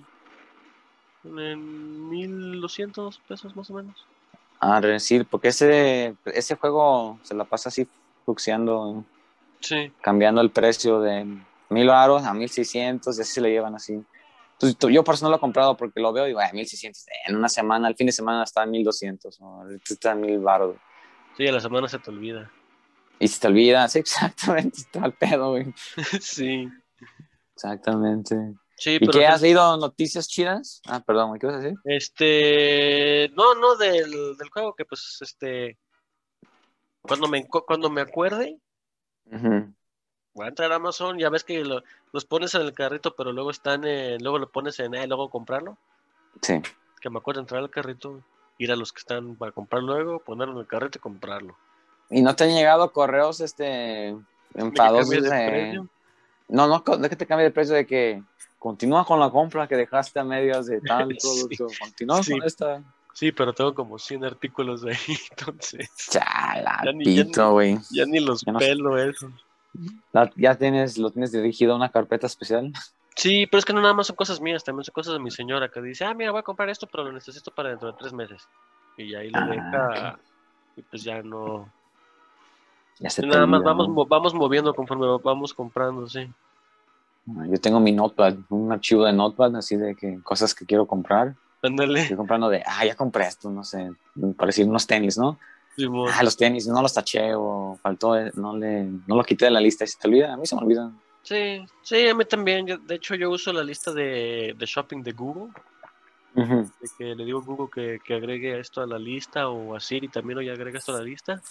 En 1.25 2.09
1200 2.09 3.19
pesos 3.27 3.53
más 3.53 3.69
o 3.69 3.73
menos. 3.73 4.05
Ah, 4.61 4.79
decir, 4.79 5.25
porque 5.29 5.49
ese, 5.49 6.15
ese 6.23 6.55
juego 6.55 7.19
se 7.23 7.35
la 7.35 7.43
pasa 7.43 7.67
así 7.67 7.85
fluxeando, 8.23 9.03
Sí. 9.59 9.91
cambiando 9.99 10.39
el 10.39 10.51
precio 10.51 11.01
de 11.01 11.25
mil 11.69 11.87
baros 11.87 12.23
a 12.23 12.33
mil 12.33 12.49
seiscientos, 12.49 13.17
y 13.17 13.23
así 13.23 13.33
se 13.33 13.41
lo 13.41 13.49
llevan 13.49 13.75
así. 13.75 14.01
Entonces, 14.53 14.77
tú- 14.79 14.89
yo 14.89 15.03
por 15.03 15.15
eso 15.15 15.25
no 15.25 15.31
lo 15.31 15.35
he 15.35 15.41
comprado, 15.41 15.75
porque 15.75 15.99
lo 15.99 16.13
veo 16.13 16.23
y 16.23 16.27
digo, 16.29 16.39
"Ay, 16.39 16.53
1600, 16.53 17.07
en 17.27 17.35
una 17.35 17.49
semana, 17.49 17.89
el 17.89 17.95
fin 17.97 18.07
de 18.07 18.13
semana 18.13 18.41
está 18.45 18.63
en 18.63 18.71
1200, 18.71 19.37
o 19.41 19.65
está 19.85 20.13
en 20.13 20.21
mil 20.21 20.39
baros. 20.39 20.77
Sí, 21.35 21.45
a 21.45 21.51
la 21.51 21.59
semana 21.59 21.89
se 21.89 21.99
te 21.99 22.09
olvida. 22.09 22.49
Y 23.19 23.27
si 23.27 23.39
te 23.39 23.47
olvidas, 23.47 23.95
exactamente, 23.97 24.77
está 24.81 25.03
al 25.03 25.13
pedo, 25.13 25.51
güey. 25.51 25.73
sí. 26.21 26.69
Exactamente. 27.55 28.35
Sí, 28.77 28.95
¿Y 28.95 28.99
pero 28.99 29.11
qué 29.13 29.25
has 29.25 29.41
leído 29.41 29.75
noticias 29.77 30.27
chidas? 30.27 30.81
Ah, 30.85 30.99
perdón, 31.03 31.37
¿qué 31.39 31.47
vas 31.47 31.55
a 31.55 31.59
decir? 31.59 31.79
Este, 31.83 33.29
no, 33.35 33.55
no 33.55 33.75
del, 33.75 34.37
del 34.37 34.49
juego 34.51 34.75
que 34.75 34.85
pues 34.85 35.17
este 35.21 35.77
cuando 37.01 37.27
me 37.27 37.47
cuando 37.47 37.89
me 37.89 38.01
acuerde 38.01 38.59
Ujú. 39.25 39.73
voy 40.33 40.45
a 40.45 40.49
entrar 40.49 40.71
a 40.71 40.75
Amazon, 40.75 41.17
ya 41.17 41.29
ves 41.29 41.43
que 41.43 41.63
lo- 41.63 41.81
los 42.13 42.25
pones 42.25 42.53
en 42.53 42.61
el 42.61 42.73
carrito, 42.73 43.15
pero 43.15 43.31
luego 43.31 43.49
están 43.49 43.83
en- 43.85 44.21
luego 44.21 44.37
lo 44.37 44.51
pones 44.51 44.79
en 44.79 44.93
eh, 44.93 45.07
luego 45.07 45.29
comprarlo, 45.31 45.77
Sí. 46.43 46.61
que 47.01 47.09
me 47.09 47.17
acuerdo 47.17 47.41
entrar 47.41 47.61
al 47.61 47.71
carrito, 47.71 48.23
ir 48.59 48.71
a 48.71 48.75
los 48.75 48.93
que 48.93 48.99
están 48.99 49.35
para 49.35 49.51
comprar 49.51 49.81
luego, 49.81 50.19
ponerlo 50.19 50.53
en 50.53 50.59
el 50.59 50.67
carrito 50.67 50.99
y 50.99 51.01
comprarlo. 51.01 51.57
¿Y 52.09 52.21
no 52.21 52.35
te 52.35 52.45
han 52.45 52.53
llegado 52.55 52.91
correos 52.91 53.39
este 53.41 53.63
¿De 53.63 54.15
que 54.53 54.61
enfadosos 54.61 55.09
de 55.09 55.19
precio? 55.29 55.87
No, 56.49 56.67
no, 56.67 56.97
de 56.97 57.09
que 57.09 57.15
te 57.15 57.25
cambie 57.27 57.45
de 57.45 57.51
precio 57.51 57.75
de 57.75 57.85
que 57.85 58.23
continúa 58.59 59.05
con 59.05 59.19
la 59.19 59.29
compra 59.29 59.67
que 59.67 59.75
dejaste 59.75 60.19
a 60.19 60.23
medias 60.23 60.65
de 60.67 60.79
tal 60.81 61.09
Sí. 61.19 61.27
producto. 61.27 61.67
Continúa 61.79 62.23
Sí. 62.23 62.31
con 62.31 62.43
esta. 62.43 62.83
Sí, 63.13 63.31
pero 63.31 63.51
tengo 63.51 63.73
como 63.73 63.97
100 63.97 64.23
artículos 64.25 64.83
ahí, 64.85 64.95
entonces 65.31 65.89
Chala, 66.09 66.81
Ya 66.85 66.91
ni- 66.93 67.15
ya 67.33 67.45
güey. 67.47 67.77
ya 67.91 68.05
ni 68.05 68.19
los 68.19 68.41
Ya 68.45 68.51
no- 68.53 68.59
pelo 68.59 68.97
eso. 68.97 69.31
Ya 70.35 70.55
tienes, 70.55 70.97
lo 70.97 71.11
tienes 71.11 71.31
dirigido 71.31 71.73
a 71.73 71.75
una 71.75 71.89
carpeta 71.91 72.27
especial. 72.27 72.71
Sí, 73.15 73.45
pero 73.47 73.59
es 73.59 73.65
que 73.65 73.73
no 73.73 73.81
nada 73.81 73.93
más 73.95 74.07
son 74.07 74.15
cosas 74.15 74.39
mías, 74.39 74.63
también 74.63 74.83
son 74.85 74.93
cosas 74.93 75.13
de 75.13 75.19
mi 75.19 75.31
señora 75.31 75.69
que 75.69 75.81
dice, 75.81 76.05
ah, 76.05 76.13
mira, 76.13 76.31
voy 76.31 76.39
a 76.39 76.43
comprar 76.43 76.69
esto, 76.69 76.87
pero 76.87 77.03
lo 77.03 77.11
necesito 77.11 77.51
para 77.51 77.69
dentro 77.69 77.91
de 77.91 77.97
tres 77.97 78.13
meses. 78.13 78.47
Y 78.97 79.13
ahí 79.15 79.29
lo 79.31 79.39
Ah, 79.39 79.45
deja 79.47 80.19
y 80.75 80.81
pues 80.83 81.03
ya 81.03 81.21
no. 81.23 81.71
Nada 82.99 83.45
más 83.45 83.63
vamos, 83.63 83.87
mo- 83.89 84.05
vamos 84.05 84.33
moviendo 84.33 84.73
conforme 84.73 85.05
vamos 85.23 85.53
comprando, 85.53 86.07
sí. 86.07 86.27
Yo 87.49 87.59
tengo 87.59 87.79
mi 87.79 87.91
notepad, 87.91 88.35
un 88.49 88.71
archivo 88.71 89.03
de 89.03 89.11
notepad 89.13 89.55
así 89.57 89.75
de 89.75 89.95
que 89.95 90.19
cosas 90.23 90.55
que 90.55 90.65
quiero 90.65 90.85
comprar. 90.85 91.35
Ándale, 91.61 92.01
Estoy 92.01 92.15
comprando 92.17 92.49
de, 92.49 92.63
ah, 92.65 92.85
ya 92.85 92.95
compré 92.95 93.25
esto, 93.27 93.49
no 93.49 93.63
sé, 93.63 93.91
para 94.37 94.47
decir 94.47 94.65
unos 94.67 94.87
tenis, 94.87 95.17
¿no? 95.17 95.37
Simón. 95.75 96.09
Ah, 96.13 96.23
los 96.23 96.37
tenis, 96.37 96.67
no 96.67 96.81
los 96.81 96.93
taché 96.93 97.35
o 97.35 97.77
faltó, 97.83 98.17
eh, 98.17 98.31
no, 98.35 98.55
le, 98.55 98.83
no 98.83 99.15
lo 99.15 99.23
quité 99.23 99.45
de 99.45 99.51
la 99.51 99.59
lista 99.59 99.85
se 99.85 99.97
te 99.99 100.07
olvida. 100.07 100.33
A 100.33 100.37
mí 100.37 100.45
se 100.45 100.55
me 100.55 100.61
olvidan. 100.61 100.97
Sí, 101.23 101.65
sí, 101.81 102.07
a 102.07 102.15
mí 102.15 102.23
también. 102.25 102.65
yo- 102.65 102.77
de 102.77 102.95
hecho, 102.95 103.15
yo 103.15 103.29
uso 103.29 103.51
la 103.51 103.63
lista 103.63 103.91
de, 103.91 104.55
de 104.57 104.65
shopping 104.65 105.03
de 105.03 105.11
Google, 105.11 105.51
Ujú. 106.35 106.71
de 106.79 106.89
que 106.97 107.15
le 107.15 107.25
digo 107.25 107.39
a 107.39 107.43
Google 107.43 107.67
que, 107.73 107.99
que 108.03 108.13
agregue 108.13 108.57
esto 108.59 108.81
a 108.81 108.87
la 108.87 108.97
lista 108.97 109.49
o 109.49 109.75
a 109.75 109.79
Siri 109.81 110.07
también, 110.07 110.39
oye, 110.39 110.51
agrega 110.51 110.77
esto 110.79 110.95
a 110.95 110.99
la 110.99 111.03
lista. 111.03 111.41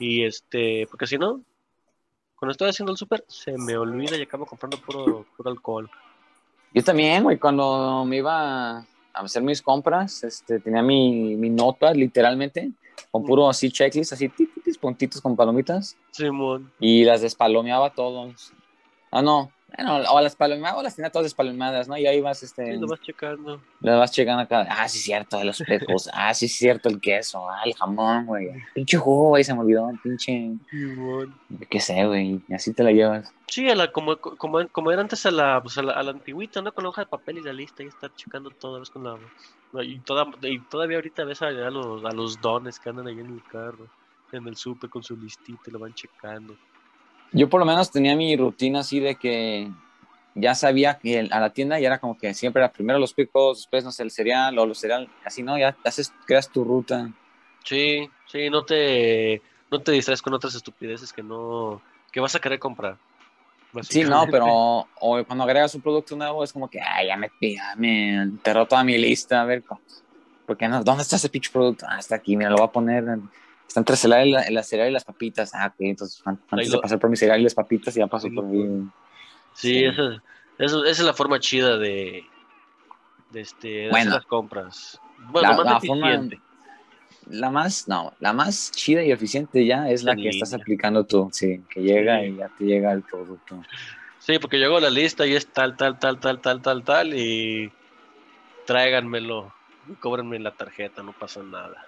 Y 0.00 0.24
este, 0.24 0.86
porque 0.88 1.06
si 1.06 1.18
no, 1.18 1.42
cuando 2.34 2.52
estoy 2.52 2.70
haciendo 2.70 2.90
el 2.90 2.98
súper, 2.98 3.22
se 3.28 3.52
me 3.56 3.76
olvida 3.76 4.16
y 4.16 4.22
acabo 4.22 4.46
comprando 4.46 4.78
puro, 4.78 5.26
puro 5.36 5.50
alcohol. 5.50 5.90
Yo 6.72 6.82
también, 6.82 7.22
güey, 7.22 7.38
cuando 7.38 8.04
me 8.06 8.16
iba 8.16 8.78
a 8.78 8.86
hacer 9.12 9.42
mis 9.42 9.60
compras, 9.60 10.24
este, 10.24 10.58
tenía 10.58 10.82
mi, 10.82 11.36
mi 11.36 11.50
notepad 11.50 11.94
literalmente, 11.94 12.72
con 13.10 13.24
puro 13.24 13.48
así 13.48 13.70
checklist, 13.70 14.14
así 14.14 14.30
titis, 14.30 14.78
puntitos 14.78 15.20
con 15.20 15.36
palomitas, 15.36 15.98
Simón, 16.12 16.72
y 16.80 17.04
las 17.04 17.20
despalomeaba 17.20 17.92
todos. 17.92 18.54
Ah, 19.10 19.20
no, 19.20 19.52
bueno, 19.76 20.02
o 20.10 20.20
las 20.20 20.36
palomeaba 20.36 20.78
o 20.78 20.82
las 20.82 20.96
tenía 20.96 21.10
todas 21.10 21.26
despalomeadas, 21.26 21.88
¿no? 21.88 21.96
Y 21.96 22.06
ahí 22.06 22.20
vas, 22.20 22.42
este, 22.42 22.74
sí, 22.74 22.80
lo 22.80 22.86
vas 22.86 23.00
checando. 23.00 23.60
las 23.80 23.98
vas 23.98 24.10
checando 24.12 24.42
acá, 24.42 24.66
ah, 24.68 24.88
sí, 24.88 24.98
cierto, 24.98 25.38
de 25.38 25.44
los 25.44 25.58
pecos, 25.58 26.08
ah, 26.14 26.34
sí, 26.34 26.48
cierto, 26.48 26.88
el 26.88 27.00
queso, 27.00 27.48
ah, 27.48 27.62
el 27.64 27.74
jamón, 27.74 28.26
güey, 28.26 28.50
pinche 28.74 28.96
jugo, 28.96 29.28
güey, 29.28 29.44
se 29.44 29.54
me 29.54 29.60
olvidó, 29.60 29.90
pinche, 30.02 30.52
qué 31.68 31.80
sé, 31.80 32.06
güey, 32.06 32.40
y 32.48 32.54
así 32.54 32.72
te 32.72 32.82
la 32.82 32.92
llevas. 32.92 33.32
Sí, 33.46 33.68
a 33.68 33.74
la, 33.74 33.90
como, 33.90 34.16
como, 34.16 34.66
como 34.68 34.92
era 34.92 35.02
antes 35.02 35.26
a 35.26 35.30
la, 35.30 35.60
pues 35.60 35.76
a 35.78 35.82
la, 35.82 35.92
a 35.92 36.02
la 36.02 36.12
antigüita, 36.12 36.62
¿no? 36.62 36.72
Con 36.72 36.84
la 36.84 36.90
hoja 36.90 37.02
de 37.02 37.06
papel 37.06 37.38
y 37.38 37.42
la 37.42 37.52
lista 37.52 37.82
y 37.82 37.86
estar 37.86 38.14
checando 38.14 38.50
todo, 38.50 38.78
ves 38.78 38.90
con 38.90 39.02
la... 39.02 39.18
Y, 39.82 39.98
toda, 40.00 40.26
y 40.42 40.58
todavía 40.60 40.98
ahorita 40.98 41.24
ves 41.24 41.42
a, 41.42 41.48
a 41.48 41.70
los, 41.70 42.04
a 42.04 42.12
los 42.12 42.40
dones 42.40 42.78
que 42.78 42.90
andan 42.90 43.08
ahí 43.08 43.18
en 43.18 43.26
el 43.26 43.42
carro, 43.44 43.86
en 44.32 44.46
el 44.46 44.56
súper 44.56 44.88
con 44.88 45.02
su 45.02 45.16
listita 45.16 45.62
y 45.66 45.70
lo 45.70 45.80
van 45.80 45.94
checando. 45.94 46.56
Yo 47.32 47.48
por 47.48 47.60
lo 47.60 47.66
menos 47.66 47.90
tenía 47.90 48.16
mi 48.16 48.36
rutina 48.36 48.80
así 48.80 49.00
de 49.00 49.16
que 49.16 49.70
ya 50.34 50.54
sabía 50.54 50.98
que 50.98 51.20
el- 51.20 51.32
a 51.32 51.40
la 51.40 51.52
tienda 51.52 51.78
ya 51.78 51.86
era 51.88 51.98
como 51.98 52.16
que 52.18 52.34
siempre 52.34 52.62
era 52.62 52.72
primero 52.72 52.98
los 52.98 53.12
picos, 53.14 53.58
después 53.58 53.84
no 53.84 53.92
sé, 53.92 54.02
el 54.02 54.10
cereal 54.10 54.58
o 54.58 54.66
los 54.66 54.78
cereal, 54.78 55.08
así 55.24 55.42
no, 55.42 55.58
ya 55.58 55.76
haces, 55.84 56.12
creas 56.26 56.50
tu 56.50 56.64
ruta. 56.64 57.10
Sí, 57.64 58.08
sí, 58.26 58.50
no 58.50 58.64
te, 58.64 59.42
no 59.70 59.80
te 59.82 59.92
distraes 59.92 60.22
con 60.22 60.34
otras 60.34 60.54
estupideces 60.54 61.12
que 61.12 61.22
no, 61.22 61.82
que 62.10 62.20
vas 62.20 62.34
a 62.34 62.40
querer 62.40 62.58
comprar. 62.58 62.98
Sí, 63.82 64.02
no, 64.02 64.26
pero 64.30 64.88
o 65.00 65.24
cuando 65.24 65.44
agregas 65.44 65.74
un 65.76 65.82
producto 65.82 66.16
nuevo 66.16 66.42
es 66.42 66.52
como 66.52 66.68
que, 66.68 66.80
ay, 66.80 67.06
ya 67.06 67.16
me, 67.16 67.30
ya 67.40 67.74
me 67.76 68.22
enterró 68.22 68.66
toda 68.66 68.82
mi 68.82 68.98
lista, 68.98 69.40
a 69.40 69.44
ver, 69.44 69.62
¿cómo? 69.62 69.80
¿por 70.44 70.56
qué 70.56 70.66
no? 70.66 70.82
¿Dónde 70.82 71.02
está 71.02 71.14
ese 71.16 71.28
pinche 71.28 71.50
producto? 71.52 71.86
Ah, 71.88 72.00
está 72.00 72.16
aquí, 72.16 72.36
mira, 72.36 72.50
lo 72.50 72.56
voy 72.56 72.66
a 72.66 72.72
poner, 72.72 73.04
en- 73.04 73.30
está 73.70 73.80
entre 73.80 73.94
cereal 73.96 74.26
y 74.28 74.32
la, 74.32 74.50
la 74.50 74.62
cereal 74.64 74.88
y 74.88 74.92
las 74.92 75.04
papitas. 75.04 75.54
Ah, 75.54 75.68
ok, 75.68 75.74
entonces 75.78 76.20
an- 76.24 76.40
antes 76.50 76.68
de 76.70 76.76
lo- 76.76 76.82
pasar 76.82 76.98
por 76.98 77.08
mi 77.08 77.16
cereal 77.16 77.38
y 77.40 77.44
las 77.44 77.54
papitas 77.54 77.94
ya 77.94 78.06
paso 78.08 78.26
Ahí 78.26 78.34
por 78.34 78.44
ahí. 78.46 78.82
Sí, 79.54 79.80
Sí. 79.80 79.84
Esa, 79.84 80.20
esa 80.58 80.88
es 80.90 80.98
la 81.00 81.14
forma 81.14 81.38
chida 81.40 81.78
de, 81.78 82.24
de, 83.30 83.40
este, 83.40 83.68
de 83.68 83.80
hacer 83.84 83.90
Bueno. 83.92 84.10
las 84.16 84.26
compras. 84.26 85.00
Bueno, 85.30 85.50
La- 85.50 85.56
más 85.56 85.64
la 85.66 85.80
forma-. 85.80 86.28
La 87.28 87.50
más, 87.50 87.86
no, 87.86 88.12
la 88.18 88.32
más 88.32 88.72
chida 88.72 89.04
y 89.04 89.12
eficiente 89.12 89.64
ya 89.64 89.88
es 89.88 90.02
la 90.02 90.12
En 90.12 90.18
que 90.22 90.28
estás 90.30 90.52
aplicando 90.52 91.04
tú, 91.06 91.28
sí, 91.32 91.62
que 91.70 91.80
llega 91.80 92.20
Sí. 92.20 92.26
y 92.26 92.36
ya 92.36 92.48
te 92.58 92.64
llega 92.64 92.92
el 92.92 93.02
producto. 93.02 93.62
Sí, 94.18 94.38
porque 94.40 94.58
llegó 94.58 94.80
la 94.80 94.90
lista 94.90 95.26
y 95.26 95.34
es 95.34 95.46
tal, 95.46 95.76
tal, 95.76 95.98
tal, 95.98 96.18
tal, 96.18 96.40
tal, 96.40 96.60
tal, 96.60 96.82
tal, 96.82 97.14
y 97.14 97.70
tráiganmelo, 98.66 99.52
cóbrenme 100.00 100.38
la 100.40 100.50
tarjeta, 100.52 101.02
no 101.02 101.12
pasa 101.12 101.42
nada. 101.42 101.86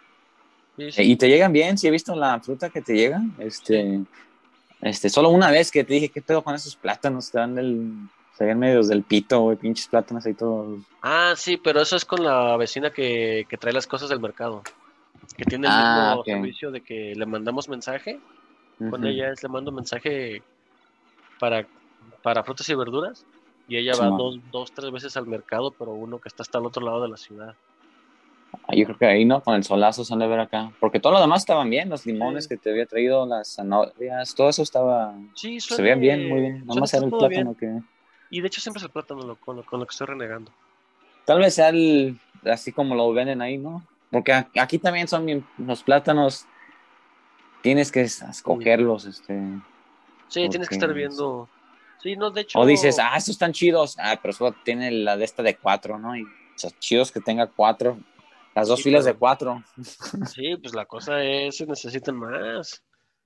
Sí, 0.77 0.91
sí. 0.93 1.03
Eh, 1.03 1.05
Y 1.05 1.17
te 1.17 1.29
llegan 1.29 1.53
bien, 1.53 1.79
sí 1.79 1.87
he 1.87 1.91
visto 1.91 2.15
la 2.15 2.41
fruta 2.41 2.71
que 2.71 2.83
te 2.83 2.95
llega, 2.95 3.21
este, 3.39 4.01
este, 4.81 5.11
solo 5.11 5.31
una 5.31 5.51
vez 5.51 5.71
que 5.71 5.85
te 5.85 5.95
dije, 5.95 6.11
¿qué 6.11 6.23
pedo 6.23 6.43
con 6.43 6.55
esos 6.55 6.77
plátanos? 6.77 7.31
Te 7.31 7.39
dan 7.39 7.55
del, 7.55 7.93
se 8.37 8.45
ven 8.45 8.59
medios 8.59 8.89
del 8.89 9.03
pito, 9.05 9.41
güey, 9.41 9.57
pinches 9.57 9.89
plátanos 9.89 10.25
ahí 10.27 10.35
todos. 10.35 10.81
Ah, 11.03 11.35
sí, 11.37 11.57
pero 11.57 11.81
eso 11.81 11.97
es 11.97 12.05
con 12.05 12.23
la 12.25 12.57
vecina 12.57 12.93
que, 12.93 13.45
que 13.49 13.59
trae 13.59 13.73
las 13.73 13.87
cosas 13.87 14.09
del 14.09 14.21
mercado, 14.21 14.63
que 15.37 15.45
tiene 15.45 15.67
el 15.69 15.73
Ah, 15.73 16.15
mismo 16.15 16.25
servicio 16.25 16.71
de 16.71 16.81
que 16.83 17.13
le 17.17 17.27
mandamos 17.27 17.69
mensaje, 17.69 18.21
con 18.91 19.03
Ujú. 19.03 19.09
ella 19.09 19.31
es 19.33 19.43
le 19.43 19.49
mando 19.49 19.73
mensaje 19.73 20.43
para, 21.41 21.67
para 22.23 22.45
frutas 22.45 22.69
y 22.69 22.75
verduras, 22.75 23.25
y 23.67 23.77
ella 23.77 23.97
va 23.97 24.11
dos, 24.11 24.39
dos, 24.51 24.73
tres 24.73 24.91
veces 24.93 25.17
al 25.17 25.27
mercado, 25.27 25.75
pero 25.79 25.93
uno 25.93 26.21
que 26.21 26.29
está 26.29 26.43
hasta 26.43 26.59
el 26.59 26.67
otro 26.67 26.85
lado 26.85 27.03
de 27.03 27.09
la 27.09 27.17
ciudad. 27.17 27.57
Ah, 28.69 28.75
Yo 28.75 28.85
creo 28.85 28.99
que 28.99 29.07
ahí, 29.07 29.25
¿no? 29.25 29.43
Con 29.43 29.55
el 29.55 29.65
solazo 29.65 30.05
se 30.05 30.13
han 30.13 30.19
de 30.21 30.27
ver 30.27 30.41
acá. 30.41 30.73
Porque 30.81 31.01
todo 31.01 31.13
lo 31.15 31.21
demás 31.21 31.43
estaban 31.43 31.69
bien, 31.71 31.89
los 31.89 32.05
limones 32.07 32.45
Sí. 32.45 32.51
que 32.51 32.57
te 32.59 32.71
había 32.71 32.87
traído, 32.87 33.27
las 33.27 33.55
zanahorias, 33.55 34.35
todo 34.35 34.49
eso 34.51 34.63
estaba... 34.63 35.15
Sí, 35.35 35.61
Se 35.61 35.81
veían 35.83 36.01
bien, 36.01 36.29
muy 36.29 36.41
bien. 36.41 36.53
suele 36.59 36.67
Nomás 36.75 36.95
era 36.95 37.05
el 37.05 37.11
bien. 37.11 37.19
plátano 37.21 37.57
que... 37.57 37.81
Y 38.31 38.41
de 38.41 38.47
hecho 38.47 38.61
siempre 38.61 38.79
es 38.79 38.85
el 38.85 38.91
plátano 38.91 39.23
lo- 39.23 39.37
con, 39.37 39.57
lo, 39.57 39.65
con 39.65 39.81
lo 39.81 39.87
que 39.87 39.91
estoy 39.93 40.07
renegando. 40.07 40.51
Tal 41.25 41.39
vez 41.39 41.55
sea 41.55 41.69
el, 41.71 42.19
así 42.45 42.73
como 42.73 42.95
lo 42.95 43.13
venden 43.13 43.41
ahí, 43.43 43.59
¿no? 43.59 43.87
Porque 44.11 44.33
aquí 44.33 44.79
también 44.79 45.09
son 45.09 45.25
bien- 45.27 45.47
los 45.59 45.83
plátanos, 45.83 46.47
tienes 47.63 47.91
que 47.93 48.03
escogerlos, 48.03 49.05
este... 49.07 49.41
Sí, 50.29 50.49
tienes 50.49 50.69
que 50.69 50.75
estar 50.77 50.93
viendo. 50.95 51.49
Sí, 52.03 52.17
no, 52.17 52.31
de 52.31 52.41
hecho. 52.41 52.59
O 52.59 52.65
dices, 52.67 52.99
ah, 52.99 53.17
estos 53.17 53.35
están 53.35 53.53
chidos, 53.53 53.97
ah, 53.99 54.19
pero 54.21 54.33
solo 54.33 54.55
tiene 54.65 54.91
la 54.91 55.17
de 55.17 55.25
esta 55.25 55.43
de 55.43 55.57
cuatro, 55.57 55.99
¿no? 55.99 56.17
Y 56.17 56.23
o 56.23 56.27
sea, 56.57 56.71
chidos 56.79 57.13
que 57.13 57.21
tenga 57.21 57.47
cuatro, 57.47 57.99
las 58.55 58.69
dos 58.69 58.79
Sí, 58.79 58.85
filas 58.85 59.05
pero- 59.05 59.15
de 59.15 59.19
cuatro. 59.19 59.63
Sí, 60.27 60.57
pues 60.61 60.75
la 60.75 60.87
cosa 60.87 61.23
es, 61.23 61.57
se 61.57 61.67
necesitan 61.67 62.17
más. 62.17 62.83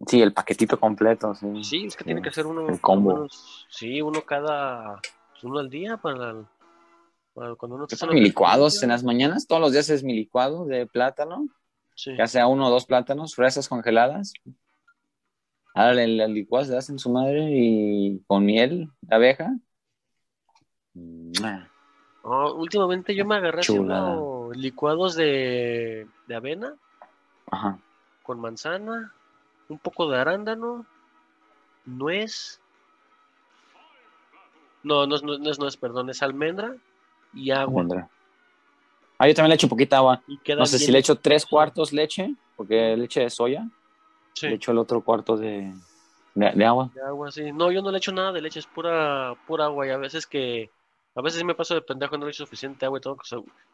Sí, 0.06 0.21
el 0.21 0.33
paquetito 0.35 0.78
completo, 0.78 1.35
sí. 1.35 1.47
Sí, 1.64 1.87
es 1.87 1.97
que 1.97 2.04
tiene 2.04 2.21
que 2.23 2.30
ser 2.30 2.47
uno. 2.47 2.68
El 2.68 2.80
combo. 2.80 3.14
menos- 3.14 3.66
sí, 3.71 4.02
uno 4.02 4.23
cada. 4.23 5.00
pues, 5.33 5.45
uno 5.45 5.59
al 5.59 5.71
día 5.71 5.97
para, 5.97 6.30
el- 6.30 6.47
para 7.35 7.54
cuando 7.54 7.76
uno 7.76 7.87
está 7.88 8.06
mi 8.06 8.21
licuados 8.21 8.83
en 8.83 8.90
las 8.90 9.04
mañanas, 9.04 9.47
todos 9.47 9.61
los 9.61 9.73
días 9.73 9.88
es 9.90 10.02
mi 10.04 10.14
licuado 10.14 10.64
de 10.66 10.87
plátano, 10.87 11.49
Sí. 11.95 12.14
ya 12.16 12.26
sea 12.26 12.47
uno 12.47 12.66
o 12.66 12.71
dos 12.71 12.85
plátanos, 12.87 13.35
fresas 13.35 13.68
congeladas. 13.68 14.33
Ahora 15.75 16.02
el, 16.04 16.21
el 16.21 16.33
licuado 16.35 16.64
se 16.66 16.76
hace 16.76 16.92
en 16.92 16.99
su 16.99 17.11
madre 17.11 17.49
y 17.50 18.23
con 18.26 18.45
miel 18.45 18.88
de 19.02 19.14
abeja. 19.14 19.56
Mua. 20.95 21.71
Oh, 22.23 22.54
últimamente 22.54 23.14
yo 23.14 23.25
me 23.26 23.37
agarré 23.37 23.61
Chulada. 23.62 24.09
haciendo 24.12 24.36
licuados 24.55 25.15
de, 25.15 26.07
de 26.26 26.35
avena 26.35 26.75
Ajá. 27.50 27.79
con 28.23 28.41
manzana, 28.41 29.12
un 29.69 29.79
poco 29.79 30.09
de 30.11 30.19
arándano, 30.19 30.87
nuez. 31.85 32.61
No, 34.83 35.07
no 35.07 35.17
es, 35.17 35.23
no 35.23 35.35
es- 35.35 35.41
no 35.41 35.50
es 35.50 35.59
nuez, 35.59 35.76
perdón, 35.76 36.11
es 36.11 36.23
almendra 36.23 36.75
y 37.35 37.50
agua. 37.50 37.83
Almendra. 37.83 38.09
Ah, 39.19 39.26
yo 39.26 39.35
también 39.35 39.50
le 39.50 39.55
echo 39.55 39.69
poquita 39.69 39.97
agua. 39.97 40.23
No 40.57 40.67
sé 40.67 40.79
si 40.79 40.93
le 40.93 40.99
echo 40.99 41.17
tres 41.19 41.47
cuartos 41.47 41.93
leche, 41.93 42.35
porque 42.55 42.97
leche 42.97 43.21
de 43.21 43.31
soya. 43.31 43.67
Sí. 44.35 44.49
Le 44.49 44.57
echo 44.57 44.73
el 44.73 44.79
otro 44.79 45.00
cuarto 45.00 45.37
de, 45.38 45.73
de, 46.35 46.50
de 46.53 46.65
agua. 46.67 46.91
De 46.95 47.00
agua, 47.00 47.33
sí. 47.33 47.50
No, 47.50 47.73
yo 47.73 47.81
no 47.81 47.91
le 47.91 47.99
echo 47.99 48.12
nada 48.12 48.31
de 48.33 48.43
leche, 48.43 48.61
es 48.61 48.67
pura, 48.67 49.35
pura 49.47 49.65
agua. 49.65 49.87
Y 49.87 49.91
a 49.91 49.97
veces 49.97 50.26
que, 50.26 50.71
a 51.16 51.23
veces 51.23 51.38
sí 51.40 51.44
me 51.44 51.54
paso 51.54 51.75
de 51.75 51.82
pendejo, 51.82 52.16
no 52.18 52.26
le 52.26 52.32
suficiente 52.32 52.85
agua 52.87 52.99
y 52.99 53.00
tengo 53.02 53.16
que, 53.16 53.28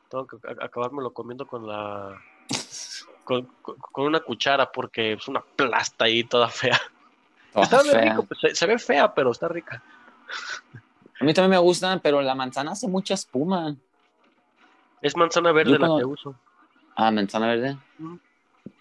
tengo 0.09 0.27
que 0.27 0.37
acabármelo 0.61 1.13
comiendo 1.13 1.47
con 1.47 1.67
la, 1.67 2.17
con, 3.25 3.47
con- 3.61 3.77
con 3.79 4.05
una 4.07 4.21
cuchara 4.21 4.71
porque 4.71 5.15
es 5.15 5.29
una 5.29 5.41
plasta 5.57 6.05
ahí 6.05 6.25
toda 6.25 6.49
fea. 6.49 6.81
Toda 7.53 7.65
Está 7.65 7.83
bien 7.83 7.95
fea. 7.95 8.11
rico, 8.11 8.25
pues, 8.27 8.41
se, 8.41 8.55
se 8.55 8.67
ve 8.67 8.79
fea, 8.79 9.13
pero 9.15 9.31
está 9.33 9.49
rica. 9.49 9.83
A 11.21 11.25
mí 11.25 11.35
también 11.35 11.51
me 11.51 11.59
gustan, 11.59 12.01
pero 12.01 12.23
la 12.23 12.35
manzana 12.35 12.73
hace 12.73 12.89
mucha 12.89 13.15
espuma. 13.15 13.75
Es 15.03 15.17
manzana 15.17 15.53
verde 15.53 15.79
la 15.79 15.89
que 15.99 16.05
uso. 16.05 16.35
Ah, 16.97 17.11
manzana 17.11 17.49
verde. 17.49 17.77
Mm. 17.99 18.17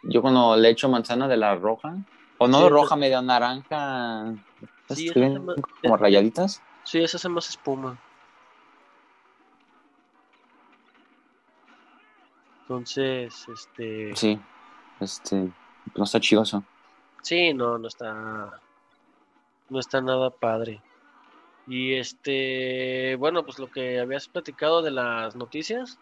Yo 0.04 0.22
cuando 0.22 0.56
le 0.56 0.70
echo 0.70 0.88
manzana 0.90 1.28
de 1.28 1.38
la 1.38 1.56
roja, 1.56 1.96
O 2.38 2.48
no 2.48 2.60
Sí, 2.60 2.70
roja, 2.70 2.96
medio 2.96 3.22
naranja. 3.22 4.34
Sí, 4.90 5.08
¿Están 5.08 5.28
eso 5.28 5.34
se 5.34 5.40
me- 5.40 5.56
como 5.84 5.98
rayaditas? 5.98 6.62
Sí, 6.84 7.04
esa 7.04 7.18
hace 7.18 7.30
más 7.30 7.50
espuma. 7.50 7.98
Entonces, 12.76 13.46
este. 13.54 14.16
Sí. 14.16 14.40
Este, 15.02 15.36
no 15.96 16.04
está 16.06 16.22
chido 16.22 16.44
eso. 16.44 16.64
Sí, 17.22 17.54
no, 17.54 17.78
no 17.78 17.88
está. 17.90 18.62
No 19.70 19.80
está 19.80 20.00
nada 20.00 20.30
padre. 20.30 20.82
Y 21.68 21.96
este. 21.96 23.18
Bueno, 23.18 23.44
pues 23.44 23.60
lo 23.60 23.70
que 23.70 24.00
habías 24.00 24.30
platicado 24.30 24.82
de 24.82 24.92
las 24.92 25.36
noticias. 25.36 26.00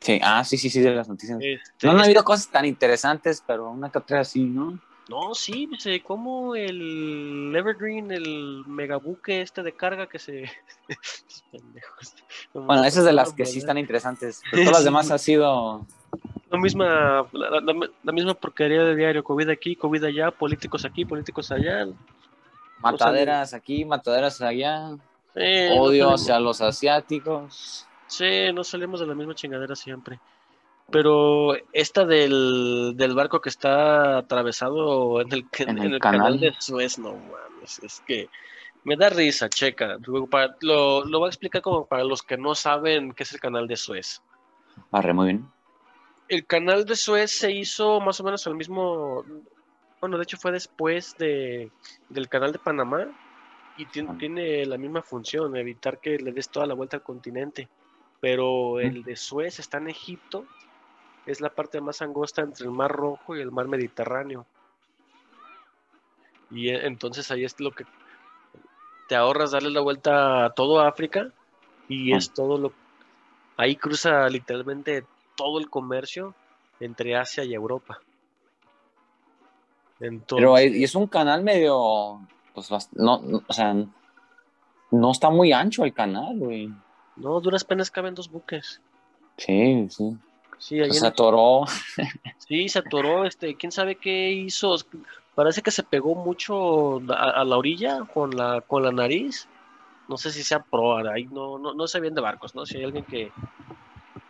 Sí, 0.00 0.18
ah, 0.22 0.42
sí, 0.42 0.56
sí, 0.58 0.68
sí, 0.68 0.80
de 0.80 0.94
las 0.94 1.08
noticias. 1.08 1.38
Este, 1.40 1.86
No 1.86 1.92
han 1.92 2.00
es- 2.00 2.06
habido 2.06 2.24
cosas 2.24 2.48
tan 2.48 2.64
interesantes, 2.64 3.42
pero 3.46 3.70
una 3.70 3.90
que 3.90 3.98
otra 3.98 4.24
sí, 4.24 4.42
¿no? 4.44 4.80
No, 5.08 5.34
sí, 5.34 5.68
como 6.04 6.54
el 6.54 7.52
Evergreen, 7.56 8.10
el 8.12 8.62
megabuque 8.66 9.40
este 9.40 9.62
de 9.62 9.72
carga 9.72 10.06
que 10.06 10.18
se. 10.18 10.50
Pendejos. 11.50 12.14
Bueno, 12.52 12.84
esas 12.84 13.04
de 13.04 13.12
las 13.14 13.32
que 13.32 13.46
sí 13.46 13.58
están 13.58 13.78
interesantes. 13.78 14.42
Pero 14.50 14.64
todas 14.64 14.78
las 14.78 14.84
demás 14.84 15.10
ha 15.10 15.16
sido. 15.18 15.86
La 16.50 16.58
misma, 16.58 17.26
la, 17.32 17.60
la- 17.60 17.90
la 18.02 18.12
misma 18.12 18.34
porquería 18.34 18.82
de 18.84 18.96
diario, 18.96 19.24
COVID 19.24 19.48
aquí, 19.50 19.76
COVID 19.76 20.04
allá, 20.04 20.30
políticos 20.30 20.84
aquí, 20.84 21.04
políticos 21.04 21.50
allá. 21.52 21.86
Mataderas 22.80 23.54
aquí, 23.54 23.84
mataderas 23.84 24.40
allá. 24.40 24.90
No 24.90 24.98
Odio 25.34 26.04
salimos- 26.06 26.20
hacia 26.22 26.40
los 26.40 26.60
asiáticos. 26.60 27.86
Sí, 28.06 28.52
no 28.54 28.64
salimos 28.64 29.00
de 29.00 29.06
la 29.06 29.14
misma 29.14 29.34
chingadera 29.34 29.74
siempre. 29.76 30.18
Pero 30.90 31.54
esta 31.72 32.04
del, 32.06 32.94
del 32.96 33.14
barco 33.14 33.40
que 33.40 33.50
está 33.50 34.18
atravesado 34.18 35.20
en 35.20 35.32
el, 35.32 35.46
en, 35.58 35.68
En 35.70 35.78
el 35.78 35.94
el 35.94 36.00
canal. 36.00 36.20
canal. 36.20 36.40
de 36.40 36.54
Suez, 36.58 36.98
no 36.98 37.14
mames, 37.14 37.78
es 37.80 38.02
que 38.06 38.28
me 38.84 38.96
da 38.96 39.10
risa, 39.10 39.48
checa. 39.50 39.98
Para- 40.30 40.56
lo, 40.62 41.04
lo 41.04 41.18
voy 41.18 41.26
a 41.26 41.28
explicar 41.30 41.60
como 41.60 41.84
para 41.86 42.04
los 42.04 42.22
que 42.22 42.38
no 42.38 42.54
saben 42.54 43.12
qué 43.12 43.24
es 43.24 43.32
el 43.34 43.40
canal 43.40 43.66
de 43.68 43.76
Suez. 43.76 44.22
Arre, 44.90 45.12
muy 45.12 45.26
bien. 45.26 45.46
El 46.28 46.46
canal 46.46 46.84
de 46.86 46.96
Suez 46.96 47.32
se 47.32 47.52
hizo 47.52 48.00
más 48.00 48.20
o 48.20 48.24
menos 48.24 48.46
al 48.46 48.54
mismo, 48.54 49.24
bueno, 50.00 50.16
de 50.16 50.22
hecho 50.22 50.36
fue 50.38 50.52
después 50.52 51.16
de, 51.18 51.70
del 52.08 52.28
canal 52.28 52.52
de 52.52 52.58
Panamá 52.58 53.06
y 53.76 53.84
tien- 53.86 54.08
Ah. 54.10 54.16
tiene 54.18 54.64
la 54.64 54.78
misma 54.78 55.02
función, 55.02 55.54
evitar 55.56 56.00
que 56.00 56.18
le 56.18 56.32
des 56.32 56.48
toda 56.48 56.66
la 56.66 56.74
vuelta 56.74 56.96
al 56.96 57.02
continente. 57.02 57.68
Pero 58.20 58.80
el 58.80 59.04
de 59.04 59.14
Suez 59.16 59.58
está 59.60 59.78
en 59.78 59.88
Egipto, 59.90 60.44
es 61.30 61.40
la 61.40 61.50
parte 61.50 61.80
más 61.80 62.00
angosta 62.02 62.42
entre 62.42 62.64
el 62.64 62.70
Mar 62.72 62.90
Rojo 62.90 63.36
y 63.36 63.40
el 63.40 63.50
Mar 63.52 63.68
Mediterráneo. 63.68 64.46
Y 66.50 66.70
eh, 66.70 66.86
entonces 66.86 67.30
ahí 67.30 67.44
es 67.44 67.58
lo 67.60 67.70
que 67.72 67.84
te 69.08 69.14
ahorras 69.16 69.50
darle 69.52 69.70
la 69.70 69.80
vuelta 69.80 70.44
a 70.46 70.50
todo 70.50 70.80
África 70.80 71.30
y 71.88 72.12
Ah. 72.12 72.16
es 72.18 72.32
todo 72.32 72.58
lo 72.58 72.72
ahí 73.56 73.76
cruza 73.76 74.28
literalmente 74.28 75.04
todo 75.36 75.58
el 75.58 75.68
comercio 75.68 76.34
entre 76.80 77.16
Asia 77.16 77.44
y 77.44 77.54
Europa. 77.54 77.98
Entonces, 80.00 80.36
Pero 80.42 80.54
hay- 80.54 80.76
y 80.76 80.84
es 80.84 80.94
un 80.94 81.06
canal 81.08 81.42
medio. 81.42 82.20
Pues 82.54 82.70
no, 82.92 83.20
no, 83.22 83.42
o 83.46 83.52
sea, 83.52 83.74
no 84.90 85.10
está 85.10 85.30
muy 85.30 85.52
ancho 85.52 85.84
el 85.84 85.92
canal, 85.92 86.38
güey. 86.38 86.72
no, 87.16 87.40
duras 87.40 87.64
penas 87.64 87.90
caben 87.90 88.14
dos 88.14 88.30
buques. 88.30 88.80
Sí, 89.36 89.86
sí. 89.90 90.16
Sí, 90.58 90.78
Se 90.90 91.06
atoró. 91.06 91.64
sí, 92.38 92.68
se 92.68 92.80
atoró, 92.80 93.24
este, 93.24 93.54
quién 93.54 93.72
sabe 93.72 93.96
qué 93.96 94.30
hizo. 94.32 94.76
Parece 95.34 95.62
que 95.62 95.70
se 95.70 95.84
pegó 95.84 96.14
mucho 96.14 97.00
a, 97.12 97.30
a 97.30 97.44
la 97.44 97.56
orilla 97.56 98.00
con 98.12 98.36
la, 98.36 98.60
con 98.60 98.82
la 98.82 98.90
nariz. 98.92 99.48
No 100.08 100.16
sé 100.16 100.32
si 100.32 100.42
sea 100.42 100.62
proa, 100.62 101.12
ahí 101.12 101.26
no, 101.26 101.58
no, 101.58 101.74
no 101.74 101.86
sé 101.86 102.00
bien 102.00 102.14
de 102.14 102.20
barcos, 102.20 102.54
¿no? 102.54 102.66
Si 102.66 102.76
hay 102.76 102.84
alguien 102.84 103.04
que. 103.04 103.30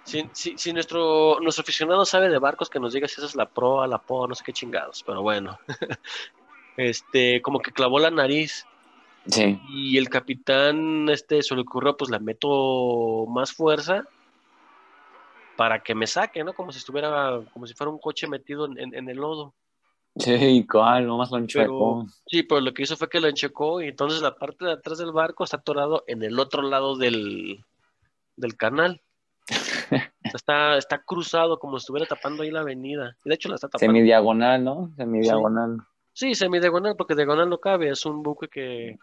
Si, 0.04 0.28
si, 0.32 0.56
si 0.56 0.72
nuestro, 0.72 1.38
nuestro 1.40 1.62
aficionado 1.62 2.04
sabe 2.04 2.28
de 2.28 2.38
barcos, 2.38 2.70
que 2.70 2.80
nos 2.80 2.92
diga 2.92 3.08
si 3.08 3.14
esa 3.14 3.26
es 3.26 3.36
la 3.36 3.46
proa, 3.46 3.86
la 3.86 3.98
poa, 3.98 4.26
no 4.26 4.34
sé 4.34 4.42
qué 4.44 4.52
chingados, 4.52 5.02
pero 5.06 5.22
bueno. 5.22 5.58
este, 6.76 7.40
como 7.42 7.60
que 7.60 7.72
clavó 7.72 7.98
la 7.98 8.10
nariz. 8.10 8.66
Sí. 9.26 9.60
Y 9.68 9.98
el 9.98 10.08
capitán, 10.08 11.08
este, 11.10 11.42
se 11.42 11.54
le 11.54 11.60
ocurrió, 11.60 11.96
pues 11.96 12.10
la 12.10 12.18
meto 12.18 13.26
más 13.28 13.52
fuerza 13.52 14.08
para 15.58 15.82
que 15.82 15.92
me 15.92 16.06
saque, 16.06 16.44
¿no? 16.44 16.52
Como 16.54 16.70
si 16.70 16.78
estuviera, 16.78 17.40
como 17.52 17.66
si 17.66 17.74
fuera 17.74 17.90
un 17.90 17.98
coche 17.98 18.28
metido 18.28 18.64
en, 18.66 18.78
en- 18.78 18.94
en 18.94 19.08
el 19.08 19.16
lodo. 19.16 19.54
Sí, 20.14 20.64
cuál, 20.70 21.04
nomás 21.08 21.32
lo 21.32 21.38
enchuecó. 21.38 22.06
Sí, 22.28 22.44
pero 22.44 22.60
lo 22.60 22.72
que 22.72 22.84
hizo 22.84 22.96
fue 22.96 23.08
que 23.08 23.18
lo 23.20 23.26
enchecó 23.26 23.82
y 23.82 23.88
entonces 23.88 24.22
la 24.22 24.36
parte 24.36 24.64
de 24.66 24.72
atrás 24.74 24.98
del 24.98 25.10
barco 25.10 25.42
está 25.42 25.56
atorado 25.56 26.04
en 26.06 26.22
el 26.22 26.38
otro 26.38 26.62
lado 26.62 26.96
del, 26.96 27.64
del 28.36 28.56
canal. 28.56 29.02
está, 30.22 30.76
está 30.78 31.02
cruzado 31.02 31.58
como 31.58 31.76
si 31.78 31.82
estuviera 31.82 32.06
tapando 32.06 32.44
ahí 32.44 32.52
la 32.52 32.60
avenida. 32.60 33.16
Y 33.24 33.28
de 33.28 33.34
hecho 33.34 33.48
la 33.48 33.56
está 33.56 33.66
tapando. 33.68 33.92
Semidiagonal, 33.92 34.62
¿no? 34.62 34.92
Semidiagonal. 34.96 35.78
Sí, 36.12 36.36
semidiagonal, 36.36 36.94
porque 36.96 37.16
diagonal 37.16 37.48
no 37.50 37.58
cabe, 37.58 37.90
es 37.90 38.06
un 38.06 38.22
buque 38.22 38.46
que, 38.48 38.96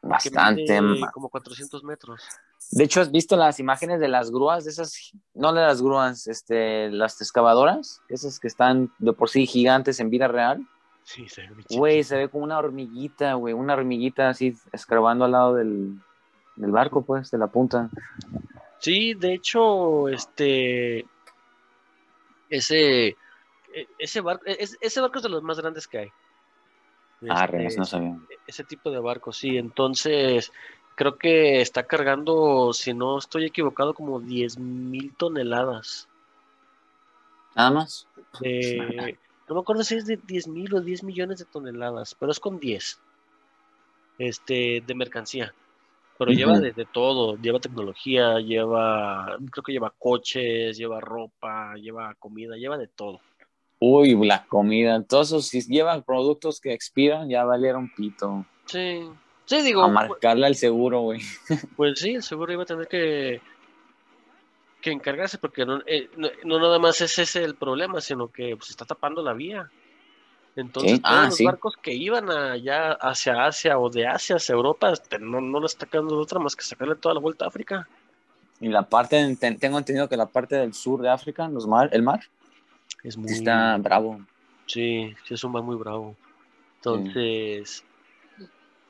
que 0.00 0.08
Bastante. 0.08 0.62
mide 0.62 0.80
ma- 0.80 1.10
como 1.12 1.28
400 1.28 1.84
metros. 1.84 2.22
De 2.70 2.84
hecho, 2.84 3.00
¿has 3.00 3.10
visto 3.10 3.36
las 3.36 3.60
imágenes 3.60 4.00
de 4.00 4.08
las 4.08 4.30
grúas? 4.30 4.64
De 4.64 4.70
esas, 4.70 5.12
no 5.34 5.52
de 5.52 5.60
las 5.60 5.82
grúas, 5.82 6.26
este, 6.26 6.90
las 6.90 7.20
excavadoras, 7.20 8.00
esas 8.08 8.38
que 8.40 8.48
están 8.48 8.90
de 8.98 9.12
por 9.12 9.28
sí 9.28 9.46
gigantes 9.46 10.00
en 10.00 10.08
vida 10.10 10.28
real. 10.28 10.66
Sí, 11.04 11.28
se 11.28 11.42
ve 11.42 11.64
Güey, 11.70 12.04
se 12.04 12.16
ve 12.16 12.28
como 12.28 12.44
una 12.44 12.58
hormiguita, 12.58 13.34
güey, 13.34 13.52
una 13.54 13.74
hormiguita 13.74 14.28
así 14.28 14.56
escarbando 14.72 15.24
al 15.24 15.32
lado 15.32 15.54
del, 15.56 15.98
del 16.56 16.70
barco, 16.70 17.02
pues, 17.02 17.30
de 17.30 17.38
la 17.38 17.48
punta. 17.48 17.90
Sí, 18.78 19.14
de 19.14 19.34
hecho, 19.34 20.08
este, 20.08 21.04
ese, 22.48 23.08
e- 23.08 23.16
ese 23.98 24.20
barco, 24.20 24.44
e- 24.46 24.56
es- 24.60 24.78
ese 24.80 25.00
barco 25.00 25.18
es 25.18 25.22
de 25.24 25.28
los 25.28 25.42
más 25.42 25.58
grandes 25.60 25.86
que 25.88 25.98
hay. 25.98 26.08
Ah, 27.28 27.44
Este, 27.44 27.46
Renes, 27.46 27.78
no 27.78 27.84
sabía. 27.84 28.16
ese 28.46 28.64
tipo 28.64 28.90
de 28.90 28.98
barco, 28.98 29.32
sí. 29.32 29.56
Entonces, 29.56 30.52
creo 30.94 31.16
que 31.18 31.60
está 31.60 31.84
cargando, 31.84 32.72
si 32.72 32.94
no 32.94 33.18
estoy 33.18 33.46
equivocado, 33.46 33.94
como 33.94 34.20
10 34.20 34.58
mil 34.58 35.12
toneladas. 35.16 36.08
Nada 37.54 37.70
más. 37.70 38.06
de- 38.40 39.18
no 39.48 39.56
me 39.56 39.60
acuerdo 39.60 39.82
si 39.84 39.96
es 39.96 40.06
de 40.06 40.16
10 40.16 40.48
mil 40.48 40.72
o 40.74 40.80
10 40.80 41.02
millones 41.02 41.38
de 41.38 41.44
toneladas, 41.44 42.16
pero 42.18 42.32
es 42.32 42.40
con 42.40 42.58
10 42.58 42.98
este, 44.18 44.82
de 44.86 44.94
mercancía. 44.94 45.52
Pero 46.18 46.30
lleva 46.32 46.52
Ujú. 46.52 46.62
de, 46.62 46.72
de 46.72 46.84
todo, 46.86 47.36
lleva 47.38 47.58
tecnología, 47.58 48.38
lleva, 48.38 49.36
creo 49.50 49.62
que 49.64 49.72
lleva 49.72 49.92
coches, 49.98 50.76
lleva 50.76 51.00
ropa, 51.00 51.74
lleva 51.74 52.14
comida, 52.14 52.56
lleva 52.56 52.78
de 52.78 52.86
todo. 52.86 53.20
Uy, 53.80 54.14
la 54.24 54.46
comida. 54.46 55.04
Esos, 55.10 55.48
si 55.48 55.60
llevan 55.62 56.04
productos 56.04 56.60
que 56.60 56.72
expiran, 56.72 57.28
ya 57.28 57.44
valieron 57.44 57.90
pito. 57.96 58.44
Sí, 58.66 59.08
sí, 59.58 59.62
digo, 59.62 59.82
A 59.82 59.88
marcarle 59.88 60.46
al 60.46 60.54
seguro, 60.56 61.00
güey. 61.00 61.20
Pues 61.76 61.98
sí, 61.98 62.14
el 62.14 62.22
seguro 62.22 62.52
iba 62.52 62.62
a 62.62 62.66
tener 62.66 62.88
que, 62.88 63.40
que 64.80 64.90
encargarse 64.90 65.38
porque 65.38 65.64
no, 65.64 65.80
eh, 65.86 66.08
no, 66.16 66.28
no 66.44 66.58
nada 66.58 66.78
más 66.78 67.00
es 67.00 67.18
ese 67.18 67.44
el 67.44 67.54
problema, 67.54 68.00
sino 68.00 68.28
que 68.28 68.56
pues, 68.56 68.70
está 68.70 68.84
tapando 68.84 69.22
la 69.22 69.32
vía. 69.32 69.70
Entonces, 70.56 70.96
Sí, 70.96 71.00
todos 71.00 71.14
ah, 71.16 71.26
los 71.30 71.38
sí. 71.38 71.44
barcos 71.44 71.76
que 71.82 71.94
iban 71.94 72.30
allá 72.30 72.92
hacia 72.92 73.44
Asia 73.46 73.78
o 73.78 73.88
de 73.88 74.06
Asia 74.06 74.36
hacia 74.36 74.54
Europa, 74.54 74.92
este, 74.92 75.18
no, 75.18 75.40
no 75.40 75.60
lo 75.60 75.66
está 75.66 75.86
de 75.90 75.98
otra 75.98 76.38
más 76.40 76.54
que 76.56 76.62
sacarle 76.64 76.96
toda 76.96 77.14
la 77.14 77.20
vuelta 77.20 77.44
a 77.44 77.48
África. 77.48 77.88
Y 78.60 78.68
la 78.68 78.82
parte, 78.82 79.36
ten- 79.36 79.58
tengo 79.58 79.78
entendido 79.78 80.08
que 80.08 80.16
la 80.16 80.26
parte 80.26 80.56
del 80.56 80.74
sur 80.74 81.00
de 81.00 81.08
África, 81.08 81.48
los 81.48 81.66
mar, 81.66 81.88
el 81.92 82.02
mar, 82.02 82.20
Es 83.02 83.16
muy, 83.16 83.28
sí 83.28 83.34
está 83.34 83.76
bravo. 83.78 84.20
sí, 84.66 85.14
sí, 85.26 85.34
es 85.34 85.44
un 85.44 85.52
mar 85.52 85.62
muy 85.62 85.76
bravo. 85.76 86.14
Entonces, 86.76 87.82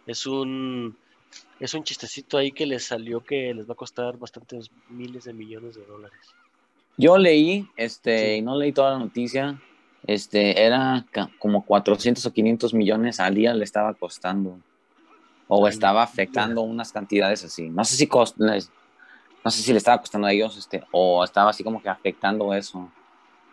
es 0.07 0.27
un, 0.27 0.97
es 1.61 1.75
un 1.75 1.85
chistecito 1.85 2.39
ahí 2.39 2.53
que 2.53 2.67
les 2.67 2.85
salió 2.85 3.25
que 3.25 3.53
les 3.55 3.69
va 3.69 3.73
a 3.73 3.77
costar 3.77 4.17
bastantes 4.19 4.71
miles 4.89 5.25
de 5.25 5.33
millones 5.33 5.75
de 5.77 5.85
dólares. 5.87 6.19
Yo 6.97 7.17
leí, 7.19 7.69
este, 7.77 8.19
Sí. 8.19 8.39
y 8.39 8.43
no 8.43 8.57
leí 8.59 8.73
toda 8.73 8.93
la 8.93 8.99
noticia, 8.99 9.61
este, 10.07 10.63
era 10.65 11.07
como 11.39 11.65
400 11.65 12.25
o 12.27 12.33
500 12.33 12.75
millones 12.75 13.21
al 13.21 13.35
día 13.35 13.55
le 13.55 13.65
estaba 13.65 13.95
costando. 13.95 14.59
O 15.49 15.69
estaba 15.69 16.03
afectando 16.03 16.63
unas 16.63 16.93
cantidades 16.93 17.45
así. 17.45 17.69
No 17.69 17.85
sé 17.85 17.97
si 17.97 18.07
cost- 18.07 18.37
les- 18.39 18.71
no 19.45 19.51
sé 19.51 19.63
si 19.63 19.73
le 19.73 19.79
estaba 19.79 19.99
costando 19.99 20.27
a 20.27 20.33
ellos, 20.33 20.57
este, 20.57 20.83
o 20.93 21.23
estaba 21.25 21.51
así 21.51 21.63
como 21.63 21.83
que 21.83 21.89
afectando 21.91 22.55
eso. 22.55 22.91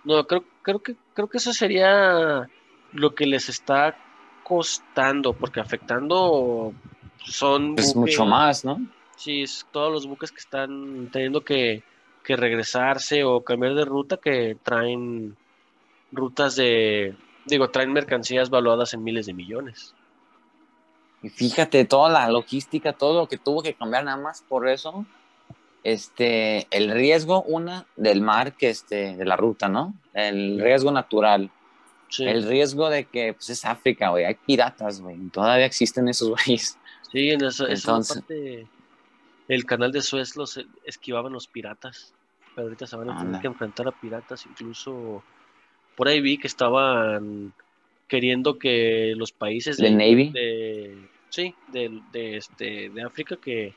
No, 0.06 0.26
creo, 0.26 0.44
creo 0.62 0.80
que 0.80 0.96
creo 1.14 1.28
que 1.28 1.38
eso 1.40 1.52
sería 1.52 2.50
lo 2.94 3.16
que 3.16 3.26
les 3.26 3.50
está 3.50 3.98
costando, 4.50 5.34
porque 5.34 5.60
afectando 5.60 6.74
son 7.24 7.76
Es 7.78 7.96
mucho 7.96 8.26
más, 8.26 8.66
¿no? 8.66 8.82
Sí, 9.16 9.44
es 9.44 9.68
todos 9.72 9.94
los 9.94 10.08
buques 10.08 10.32
que 10.32 10.40
están 10.40 11.10
teniendo 11.12 11.42
que, 11.42 11.84
que 12.24 12.36
regresarse 12.36 13.24
o 13.24 13.44
cambiar 13.44 13.76
de 13.76 13.86
ruta, 13.86 14.18
que 14.18 14.58
traen 14.64 15.38
rutas 16.12 16.56
de 16.56 17.16
Digo, 17.46 17.70
traen 17.70 17.92
mercancías 17.92 18.50
valuadas 18.50 18.94
en 18.94 19.04
miles 19.04 19.26
de 19.26 19.34
millones. 19.34 19.96
Y 21.22 21.30
fíjate, 21.30 21.84
toda 21.86 22.10
la 22.10 22.30
logística, 22.30 22.94
todo 22.94 23.22
lo 23.22 23.28
que 23.28 23.38
tuvo 23.38 23.62
que 23.62 23.74
cambiar 23.74 24.04
nada 24.04 24.18
más 24.18 24.44
por 24.48 24.70
eso. 24.70 25.06
Este, 25.84 26.68
el 26.72 26.92
riesgo, 26.92 27.42
una, 27.44 27.86
del 27.96 28.22
mar, 28.22 28.54
que 28.54 28.70
este, 28.70 29.16
de 29.16 29.26
la 29.26 29.36
ruta, 29.36 29.68
¿no? 29.68 29.94
El 30.14 30.60
riesgo 30.60 30.92
natural. 30.92 31.50
Sí, 32.10 32.24
El 32.26 32.44
riesgo 32.44 32.90
de 32.90 33.06
que, 33.06 33.34
pues 33.34 33.50
es 33.52 33.64
África, 33.66 34.10
güey, 34.10 34.26
hay 34.26 34.36
piratas, 34.36 35.00
güey, 35.02 35.18
todavía 35.30 35.66
existen 35.66 36.08
esos 36.10 36.30
güeyes. 36.46 36.78
sí 37.12 37.30
en 37.30 37.44
esa, 37.44 37.66
esa 37.68 37.92
Entonces- 37.92 38.18
parte, 38.18 38.68
el 39.48 39.66
canal 39.66 39.92
de 39.92 40.02
Suez 40.02 40.36
los 40.36 40.60
esquivaban 40.86 41.34
los 41.34 41.48
piratas. 41.48 42.14
Pero 42.56 42.66
ahorita 42.68 42.88
se 42.88 42.96
van 42.96 43.10
a 43.12 43.18
tener 43.20 43.40
que 43.42 43.48
enfrentar 43.48 43.88
a 43.88 43.92
piratas. 43.92 44.46
Incluso 44.48 45.24
por 45.96 46.08
ahí 46.08 46.20
vi 46.20 46.38
que 46.38 46.48
estaban 46.48 47.54
queriendo 48.08 48.58
que 48.58 49.14
los 49.16 49.32
países 49.32 49.78
¿De 49.78 49.92
Navy? 49.92 50.30
de- 50.32 51.08
sí, 51.30 51.54
de, 51.72 52.02
de, 52.12 52.38
este, 52.38 52.90
de 52.90 53.02
África 53.04 53.38
que, 53.38 53.76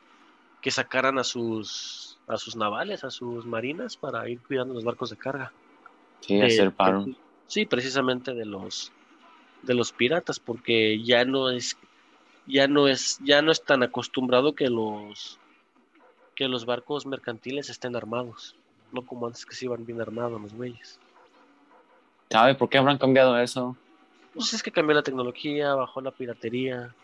que 0.61 0.71
sacaran 0.71 1.19
a 1.19 1.25
sus 1.25 2.19
a 2.29 2.39
sus 2.39 2.57
navales, 2.57 3.05
a 3.05 3.11
sus 3.11 3.45
marinas 3.47 3.97
para 3.97 4.27
ir 4.29 4.41
cuidando 4.41 4.73
los 4.75 4.85
barcos 4.85 5.11
de 5.11 5.17
carga. 5.19 5.53
Sí, 6.21 6.37
De- 6.37 6.47
hacer 6.47 6.73
paro. 6.73 7.07
Sí, 7.53 7.67
precisamente 7.67 8.33
de 8.33 8.47
los 8.47 8.93
de 9.61 9.75
los 9.75 9.93
piratas, 9.93 10.41
porque 10.41 11.03
ya 11.03 11.27
no 11.27 11.51
es 11.51 11.77
ya 12.47 12.67
no 12.67 12.89
es 12.89 13.19
ya 13.23 13.43
no 13.43 13.53
es 13.53 13.63
tan 13.63 13.83
acostumbrado 13.83 14.55
que 14.55 14.71
los 14.71 15.39
que 16.35 16.49
los 16.49 16.65
barcos 16.65 17.05
mercantiles 17.05 17.69
estén 17.69 17.95
armados, 17.95 18.57
no 18.91 19.05
como 19.05 19.27
antes 19.27 19.45
que 19.45 19.55
se 19.55 19.67
iban 19.67 19.85
bien 19.85 20.01
armados 20.01 20.41
los 20.41 20.55
güeyes. 20.55 20.99
¿Sabe 22.31 22.55
por 22.55 22.71
qué 22.71 22.79
habrán 22.79 22.97
cambiado 22.97 23.39
eso? 23.39 23.77
Pues 24.33 24.55
es 24.55 24.63
que 24.63 24.73
cambió 24.73 24.95
la 24.95 25.03
tecnología, 25.03 25.75
bajó 25.75 26.01
la 26.01 26.11
piratería. 26.11 26.95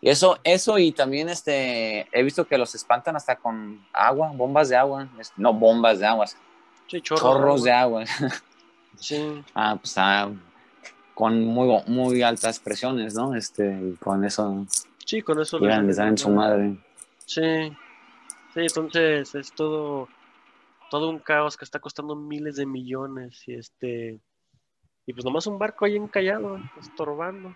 Y 0.00 0.08
Eso, 0.08 0.38
eso 0.44 0.78
y 0.78 0.92
también 0.92 1.28
este, 1.28 2.08
he 2.10 2.22
visto 2.22 2.46
que 2.46 2.56
los 2.56 2.74
espantan 2.74 3.16
hasta 3.16 3.36
con 3.36 3.86
agua, 3.92 4.32
bombas 4.32 4.70
de 4.70 4.76
agua. 4.76 5.06
No 5.36 5.52
bombas 5.52 5.98
de 5.98 6.06
agua, 6.06 6.24
Sí, 6.86 7.02
chorros, 7.02 7.20
chorros 7.20 7.64
de 7.64 7.72
agua. 7.72 8.04
Sí, 8.98 9.44
Ah, 9.54 9.76
pues 9.80 9.94
ah, 9.98 10.30
con 11.14 11.44
muy, 11.44 11.82
muy 11.86 12.22
altas 12.22 12.58
presiones, 12.60 13.14
¿no? 13.14 13.34
Este, 13.34 13.78
y 13.92 13.96
con 13.96 14.24
eso 14.24 14.66
sí, 15.04 15.22
con 15.22 15.40
eso 15.40 15.58
llegan, 15.58 15.86
les 15.86 15.96
dan 15.96 16.08
en 16.08 16.18
su 16.18 16.30
madre. 16.30 16.76
Sí, 17.24 17.40
sí, 18.54 18.60
entonces 18.60 19.34
es 19.34 19.52
todo, 19.52 20.08
todo 20.90 21.08
un 21.10 21.18
caos 21.18 21.56
que 21.56 21.64
está 21.64 21.78
costando 21.78 22.14
miles 22.14 22.56
de 22.56 22.66
millones 22.66 23.42
y 23.46 23.54
este, 23.54 24.20
y 25.06 25.12
pues 25.12 25.24
nomás 25.24 25.46
un 25.46 25.58
barco 25.58 25.84
ahí 25.84 25.96
encallado, 25.96 26.58
estorbando. 26.80 27.54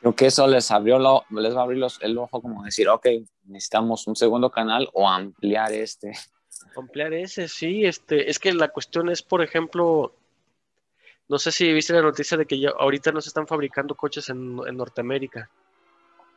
Creo 0.00 0.14
que 0.14 0.26
eso 0.26 0.46
les 0.46 0.70
abrió 0.70 0.98
lo- 0.98 1.24
les 1.30 1.56
va 1.56 1.60
a 1.60 1.64
abrir 1.64 1.78
los- 1.78 2.00
el 2.02 2.16
ojo 2.18 2.40
como 2.42 2.62
decir, 2.64 2.88
ok, 2.88 3.06
necesitamos 3.44 4.06
un 4.06 4.14
segundo 4.14 4.50
canal 4.50 4.88
o 4.92 5.08
ampliar 5.08 5.72
este. 5.72 6.12
Ampliar 6.76 7.14
ese, 7.14 7.48
sí, 7.48 7.84
este, 7.84 8.30
es 8.30 8.38
que 8.38 8.52
la 8.52 8.68
cuestión 8.68 9.08
es, 9.08 9.22
por 9.22 9.42
ejemplo, 9.42 10.14
no 11.28 11.38
sé 11.38 11.50
si 11.52 11.72
viste 11.72 11.92
la 11.92 12.02
noticia 12.02 12.36
de 12.36 12.46
que 12.46 12.58
ya 12.58 12.70
ahorita 12.78 13.12
no 13.12 13.20
se 13.20 13.28
están 13.28 13.46
fabricando 13.46 13.94
coches 13.94 14.28
en, 14.28 14.60
en 14.66 14.76
Norteamérica. 14.76 15.50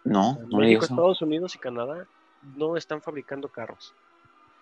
No, 0.04 0.38
En 0.42 0.50
no 0.50 0.58
México, 0.58 0.86
eso. 0.86 0.94
Estados 0.94 1.22
Unidos 1.22 1.56
y 1.56 1.60
Canadá 1.60 2.08
no 2.56 2.76
están 2.78 3.02
fabricando 3.02 3.48
carros. 3.50 3.94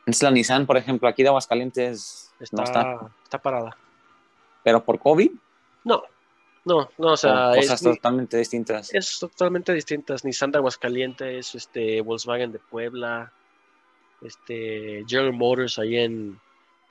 Es 0.06 0.22
la 0.24 0.32
Nissan, 0.32 0.66
por 0.66 0.78
ejemplo, 0.78 1.08
aquí 1.08 1.22
de 1.22 1.30
Aguascalientes 1.30 2.34
Está, 2.40 2.58
no 2.58 2.64
está. 2.64 3.12
está 3.24 3.38
parada. 3.40 3.78
Pero 4.64 4.84
por 4.84 5.00
COVID, 5.00 5.32
No, 5.84 6.04
no, 6.66 6.90
no, 6.98 7.14
o 7.14 7.18
sea, 7.18 7.52
cosas 7.56 7.82
es, 7.82 7.96
totalmente 7.96 8.38
distintas. 8.38 8.94
es 8.94 9.20
totalmente 9.20 9.74
distintas. 9.74 10.26
Nissan 10.26 10.52
de 10.52 10.58
Aguascalientes, 10.58 11.56
este, 11.56 12.02
Volkswagen 12.02 12.52
de 12.52 12.60
Puebla, 12.60 13.32
este, 14.22 15.06
General 15.08 15.32
Motors 15.34 15.80
ahí 15.80 15.98
en, 15.98 16.40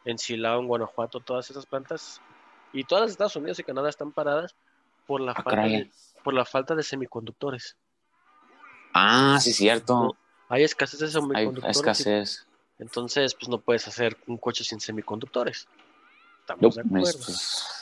en 0.07 0.19
Silao, 0.19 0.61
en 0.61 0.69
Guanajuato, 0.69 1.21
todas 1.21 1.51
esas 1.51 1.67
plantas 1.67 2.23
y 2.77 2.85
todas 2.85 3.03
las 3.03 3.11
Estados 3.13 3.37
Unidos 3.37 3.59
y 3.59 3.65
Canadá 3.65 3.89
están 3.89 4.13
paradas 4.13 4.55
por 5.07 5.21
la 5.21 5.33
Ah, 5.33 5.43
falta 5.43 5.63
de, 5.63 5.91
por 6.23 6.35
la 6.35 6.45
falta 6.45 6.75
de 6.75 6.83
semiconductores. 6.83 7.77
Ah, 8.93 9.39
sí, 9.41 9.53
cierto. 9.53 10.17
Hay 10.49 10.63
escasez 10.65 11.01
de 11.01 11.07
Hay 11.07 11.13
semiconductores. 11.13 11.77
y- 11.77 11.81
escasez. 11.81 12.47
entonces, 12.79 13.35
pues 13.35 13.49
no 13.49 13.59
puedes 13.61 13.87
hacer 13.89 14.17
un 14.27 14.37
coche 14.39 14.65
sin 14.65 14.81
semiconductores. 14.81 15.67
No, 15.69 16.69
Estamos 16.69 16.75
de 16.77 16.81
acuerdo. 16.83 17.19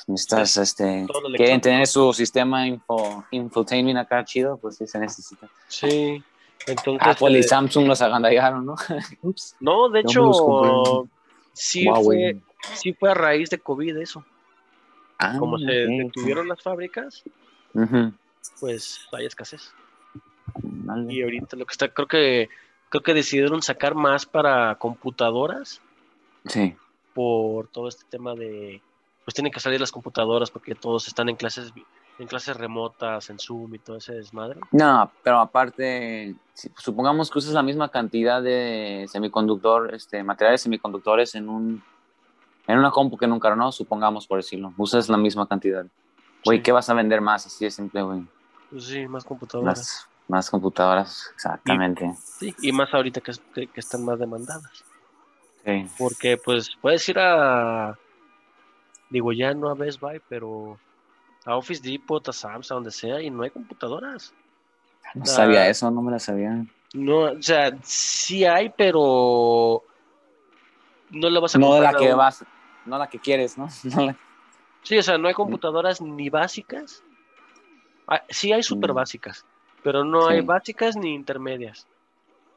pues, 0.07 0.57
este, 0.57 1.07
quieren 1.37 1.61
tener 1.61 1.87
su 1.87 2.12
sistema 2.14 2.66
info, 2.66 3.24
infotainment 3.30 3.98
acá 3.98 4.24
chido, 4.24 4.57
pues 4.57 4.76
sí 4.76 4.87
se 4.87 4.98
necesita. 4.98 5.48
Sí. 5.68 6.22
Entonces, 6.66 7.07
Apple 7.07 7.37
eh, 7.37 7.40
y 7.40 7.42
Samsung 7.42 7.87
los 7.87 8.00
agandallaron, 8.00 8.64
¿no? 8.64 8.74
Ups. 9.22 9.54
no, 9.61 9.90
de 9.90 10.02
no 10.02 10.09
hecho, 10.09 11.09
sí 11.52 11.87
fue, 12.02 12.37
sí 12.74 12.92
fue 12.94 13.11
a 13.11 13.14
raíz 13.14 13.50
de 13.50 13.59
COVID 13.59 13.98
eso. 13.98 14.24
Ah, 15.18 15.37
Como 15.38 15.59
se 15.59 15.66
detuvieron 15.66 16.48
las 16.48 16.61
fábricas, 16.62 17.22
Ujú. 17.74 18.12
pues 18.61 19.00
hay 19.12 19.27
escasez. 19.27 19.72
Vale. 20.62 21.12
Y 21.12 21.22
ahorita 21.22 21.57
lo 21.57 21.64
que 21.66 21.72
está, 21.72 21.88
creo 21.88 22.07
que 22.09 22.48
creo 22.90 23.03
que 23.03 23.14
decidieron 23.14 23.61
sacar 23.62 23.94
más 23.94 24.24
para 24.27 24.77
computadoras 24.77 25.81
Sí. 26.46 26.77
por 27.14 27.66
todo 27.68 27.88
este 27.88 28.05
tema 28.09 28.35
de 28.35 28.81
pues 29.24 29.35
tienen 29.35 29.50
que 29.53 29.59
salir 29.61 29.81
las 29.81 29.90
computadoras 29.90 30.50
porque 30.50 30.74
todos 30.74 31.09
están 31.09 31.29
en 31.29 31.37
clases 31.37 31.72
en 32.20 32.29
clases 32.29 32.57
remotas, 32.57 33.29
en 33.31 33.40
Zoom 33.40 33.74
y 33.74 33.79
todo 33.81 33.96
ese 33.96 34.12
desmadre. 34.14 34.61
No, 34.70 35.11
pero 35.24 35.40
aparte, 35.40 36.37
si- 36.53 36.70
supongamos 36.77 37.29
que 37.29 37.38
usas 37.40 37.55
la 37.55 37.62
misma 37.64 37.88
cantidad 37.88 38.40
de 38.40 39.07
semiconductor, 39.09 39.92
este, 39.92 40.22
materiales 40.22 40.61
semiconductores 40.61 41.35
en 41.35 41.48
un 41.48 41.83
en 42.66 42.79
una 42.79 42.90
compu 42.90 43.16
que 43.16 43.24
en 43.27 43.33
un 43.33 43.40
carro, 43.40 43.57
¿no? 43.57 43.70
Supongamos 43.72 44.27
por 44.27 44.38
decirlo. 44.38 44.72
Usas 44.77 45.09
la 45.09 45.16
misma 45.16 45.46
cantidad. 45.46 45.87
Güey, 46.44 46.59
Sí. 46.59 46.62
¿qué 46.62 46.72
vas 46.72 46.88
a 46.90 46.94
vender 46.94 47.20
más? 47.20 47.46
Así 47.46 47.64
de 47.64 47.70
simple, 47.70 48.03
güey. 48.03 48.22
Pues 48.70 48.85
sí, 48.87 49.07
más 49.07 49.24
computadoras. 49.24 49.79
Más, 49.79 50.09
más 50.29 50.50
computadoras, 50.50 51.31
exactamente. 51.35 52.14
Sí, 52.22 52.55
y 52.62 52.72
más 52.72 52.92
ahorita 52.92 53.20
que, 53.20 53.33
que- 53.55 53.66
que 53.66 53.81
están 53.81 54.05
más 54.05 54.18
demandadas. 54.18 54.85
Sí. 55.64 55.87
Porque 55.98 56.37
pues 56.37 56.70
puedes 56.81 57.09
ir 57.09 57.18
a, 57.18 57.96
digo 59.11 59.33
ya 59.33 59.55
no 59.55 59.68
a 59.70 59.74
Best 59.74 60.00
Buy, 60.00 60.20
pero 60.29 60.79
a 61.46 61.57
Office 61.57 61.83
Depot, 61.83 62.27
a 62.29 62.33
Sam's, 62.33 62.70
a 62.70 62.74
donde 62.74 62.90
sea, 62.90 63.20
y 63.22 63.31
no 63.31 63.42
hay 63.42 63.50
computadoras. 63.50 64.35
No 65.14 65.24
sabía 65.27 65.68
eso, 65.68 65.90
no 65.90 66.03
me 66.03 66.11
la 66.12 66.18
sabía. 66.18 66.64
No, 66.94 67.18
o 67.33 67.42
sea, 67.42 67.77
sí 67.83 68.44
hay, 68.44 68.70
pero 68.70 69.83
no 71.11 71.31
le 71.31 71.40
vas 71.40 71.55
a 71.55 71.59
No 71.59 71.74
de 71.74 71.81
la 71.81 71.92
que 71.94 72.12
vas, 72.14 72.44
no 72.87 72.99
la 72.99 73.09
que 73.09 73.18
quieres, 73.18 73.57
¿no? 73.59 73.68
No 73.97 74.07
la- 74.07 74.16
Sí, 74.83 74.99
o 74.99 75.03
sea, 75.03 75.16
no 75.16 75.29
hay 75.29 75.35
computadoras 75.35 76.03
ni 76.03 76.29
básicas. 76.29 77.03
Ah, 78.07 78.23
sí 78.29 78.53
hay 78.53 78.62
super 78.62 78.90
Mm. 78.92 78.97
básicas, 78.97 79.47
pero 79.83 80.05
no 80.05 80.27
hay 80.29 80.42
básicas 80.42 80.94
ni 80.97 81.14
intermedias. 81.14 81.87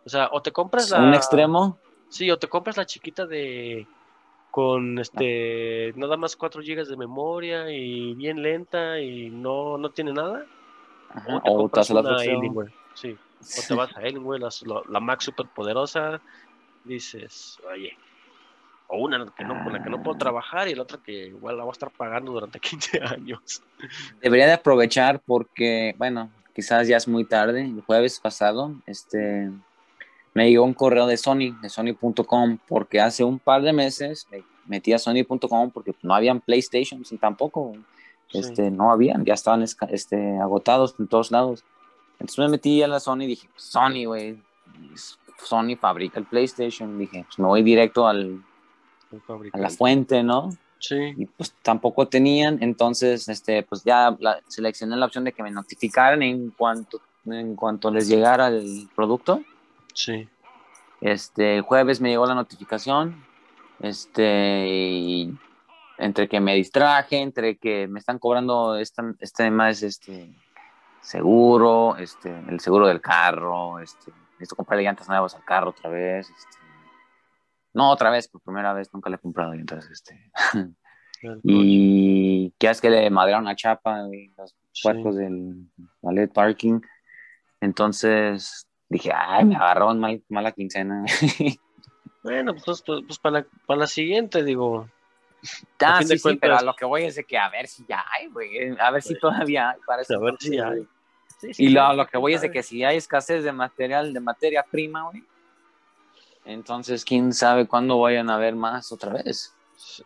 O 0.06 0.10
sea, 0.10 0.30
o 0.34 0.42
te 0.42 0.52
compras 0.52 0.90
la... 0.90 1.04
un 1.08 1.14
extremo, 1.14 1.80
Sí, 2.10 2.30
o 2.32 2.38
te 2.38 2.48
compras 2.48 2.78
la 2.78 2.86
chiquita 2.86 3.26
de 3.26 3.88
con 4.52 4.98
este 5.00 5.94
nada 5.96 6.18
más 6.18 6.36
4 6.36 6.62
GB 6.62 6.88
de 6.88 6.98
memoria 6.98 7.70
y 7.72 8.14
bien 8.16 8.42
lenta 8.42 9.00
y 9.00 9.30
no, 9.30 9.78
no 9.78 9.90
tiene 9.92 10.12
nada. 10.14 10.46
ajá, 11.10 11.42
O 11.46 11.70
te 11.70 11.80
o 11.80 11.84
te 11.94 11.94
la. 11.94 12.16
Alienware. 12.20 12.74
Sí, 12.94 13.18
o 13.58 13.62
te 13.62 13.74
vas 13.76 13.96
a 13.96 14.00
Alienware, 14.00 14.42
la, 14.42 14.50
la, 14.66 14.82
la 14.90 15.00
Mac 15.00 15.22
super 15.22 15.46
poderosa, 15.48 16.22
dices, 16.84 17.58
oye, 17.72 17.92
o 18.90 18.98
una 19.04 19.26
que 19.38 19.44
no, 19.44 19.64
con 19.64 19.74
la 19.74 19.84
que 19.84 19.90
no 19.90 20.02
puedo 20.02 20.16
Ah. 20.16 20.20
trabajar 20.20 20.68
y 20.68 20.76
la 20.76 20.84
otra 20.84 21.00
que 21.04 21.28
igual 21.28 21.58
la 21.58 21.64
voy 21.64 21.72
a 21.72 21.74
estar 21.74 21.92
pagando 21.92 22.32
durante 22.32 22.60
15 23.00 23.02
años. 23.04 23.62
Debería 24.22 24.46
de 24.48 24.54
aprovechar 24.54 25.20
porque, 25.26 25.94
bueno, 25.98 26.30
quizás 26.56 26.88
ya 26.88 26.98
es 26.98 27.08
muy 27.08 27.26
tarde. 27.26 27.62
El 27.62 27.82
jueves 27.82 28.20
pasado, 28.20 28.74
este, 28.86 29.52
me 30.34 30.50
llegó 30.50 30.64
un 30.66 30.74
correo 30.74 31.06
de 31.08 31.18
Sony, 31.18 31.60
de 31.62 31.70
Sony.com, 31.70 32.58
porque 32.68 33.02
hace 33.02 33.24
un 33.24 33.40
par 33.40 33.62
de 33.62 33.74
meses 33.74 34.28
me 34.32 34.44
metí 34.68 34.94
a 34.94 35.00
Sony.com 35.00 35.72
porque 35.72 35.94
no 36.04 36.14
habían 36.16 36.40
PlayStations 36.42 37.12
y 37.12 37.18
tampoco, 37.18 37.74
Sí. 38.30 38.40
este, 38.40 38.70
no 38.72 38.92
habían, 38.92 39.24
ya 39.24 39.34
estaban 39.36 39.64
este, 39.64 40.38
agotados 40.40 40.96
en 41.00 41.08
todos 41.08 41.32
lados. 41.32 41.64
Entonces 42.20 42.40
me 42.40 42.50
metí 42.50 42.84
a 42.84 42.88
la 42.90 43.00
Sony 43.00 43.22
y 43.22 43.28
dije, 43.28 43.48
pues, 43.54 43.64
Sony, 43.64 44.06
güey, 44.06 44.38
Sony 45.44 45.76
fabrica 45.80 46.20
el 46.20 46.26
PlayStation. 46.26 46.98
Dije, 46.98 47.24
pues 47.26 47.40
me 47.40 47.46
voy 47.46 47.64
directo 47.64 48.06
al, 48.08 48.44
a 49.54 49.58
la 49.58 49.70
fuente, 49.70 50.24
¿no? 50.24 50.50
Sí, 50.80 51.14
y 51.18 51.26
pues 51.26 51.56
tampoco 51.64 52.08
tenían, 52.08 52.60
entonces 52.62 53.28
este 53.30 53.64
pues 53.64 53.84
ya 53.84 54.16
la- 54.20 54.40
seleccioné 54.48 54.96
la 54.96 55.08
opción 55.08 55.24
de 55.24 55.32
que 55.32 55.42
me 55.42 55.50
notificaran 55.50 56.22
en 56.22 56.52
cuanto 56.52 57.02
en 57.26 57.56
cuanto 57.56 57.90
les 57.92 58.08
llegara 58.08 58.48
el 58.48 58.88
producto. 58.96 59.42
sí. 59.94 60.28
Este 61.02 61.58
el 61.58 61.62
jueves 61.62 62.02
me 62.02 62.10
llegó 62.10 62.26
la 62.26 62.34
notificación. 62.36 63.24
Este 63.80 64.66
y 64.68 65.38
entre 66.00 66.28
que 66.28 66.40
me 66.40 66.56
distraje, 66.56 67.18
entre 67.18 67.58
que 67.58 67.88
me 67.88 68.00
están 68.00 68.18
cobrando 68.18 68.76
esta, 68.78 69.14
este 69.20 69.52
más 69.52 69.84
este 69.84 70.30
seguro, 71.02 71.96
este, 71.98 72.30
el 72.50 72.60
seguro 72.60 72.88
del 72.88 73.00
carro, 73.02 73.80
este, 73.80 74.12
necesito 74.34 74.56
comprarle 74.56 74.84
llantas 74.84 75.08
nuevas 75.08 75.36
al 75.36 75.44
carro 75.46 75.70
otra 75.70 75.90
vez, 75.90 76.30
este, 76.30 76.58
no 77.74 77.92
otra 77.92 78.10
vez, 78.10 78.28
por 78.28 78.42
primera 78.42 78.74
vez 78.74 78.94
nunca 78.94 79.10
le 79.10 79.18
he 79.18 79.20
comprado 79.20 79.54
llantas, 79.54 79.90
este, 79.90 80.32
y 81.44 82.52
que 82.58 82.70
es 82.70 82.82
que 82.82 82.90
le 82.90 83.10
madrearon 83.10 83.46
la 83.46 83.56
chapa 83.56 84.08
y 84.12 84.34
los 84.38 84.56
puercos 84.82 85.16
del 85.16 85.68
ballet 86.02 86.32
parking, 86.32 86.80
entonces 87.62 88.68
dije, 88.90 89.12
ay, 89.14 89.46
me 89.46 89.56
agarró 89.56 89.94
mal, 89.96 90.24
mala 90.30 90.52
quincena. 90.52 91.06
bueno, 92.24 92.54
pues, 92.54 92.84
pues, 92.86 93.04
pues 93.06 93.20
para, 93.20 93.40
la, 93.40 93.48
para 93.66 93.82
la 93.82 93.88
siguiente, 93.88 94.44
digo, 94.44 94.88
Ah, 95.82 96.02
sí, 96.04 96.18
sí, 96.18 96.38
pero 96.38 96.58
a 96.58 96.62
lo 96.62 96.76
que 96.76 96.86
voy 96.86 97.04
es 97.04 97.16
de 97.16 97.24
que 97.24 97.38
a 97.38 97.50
ver 97.50 97.68
si 97.68 97.86
ya 97.88 98.04
hay, 98.12 98.28
güey. 98.28 98.76
A 98.80 98.92
ver 98.92 99.02
si 99.02 99.18
todavía 99.18 99.70
hay. 99.70 99.80
Para 99.86 100.02
a 100.02 100.20
ver 100.20 100.36
si 100.40 100.60
hay. 100.60 100.88
y 101.58 101.70
lo, 101.70 101.94
lo, 101.94 102.08
que 102.08 102.18
voy 102.18 102.34
es 102.34 102.42
de 102.42 102.52
que 102.52 102.64
si 102.64 102.84
hay 102.84 102.98
escasez 102.98 103.44
de 103.44 103.52
material, 103.52 104.14
de 104.14 104.20
materia 104.20 104.64
prima, 104.70 105.10
güey. 105.10 105.24
Entonces, 106.48 107.04
quién 107.04 107.34
sabe 107.34 107.68
cuándo 107.68 108.00
vayan 108.00 108.30
a 108.30 108.36
haber 108.36 108.56
más 108.56 108.94
otra 108.94 109.12
vez. 109.12 109.54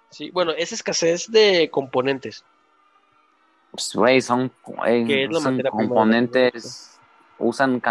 Sí, 0.10 0.32
bueno, 0.32 0.52
es 0.52 0.72
escasez 0.72 1.32
de 1.32 1.70
componentes. 1.70 2.44
Pues, 3.70 3.94
güey, 3.94 4.22
son, 4.22 4.52
son 5.32 5.62
componentes, 5.70 7.00
usan 7.38 7.82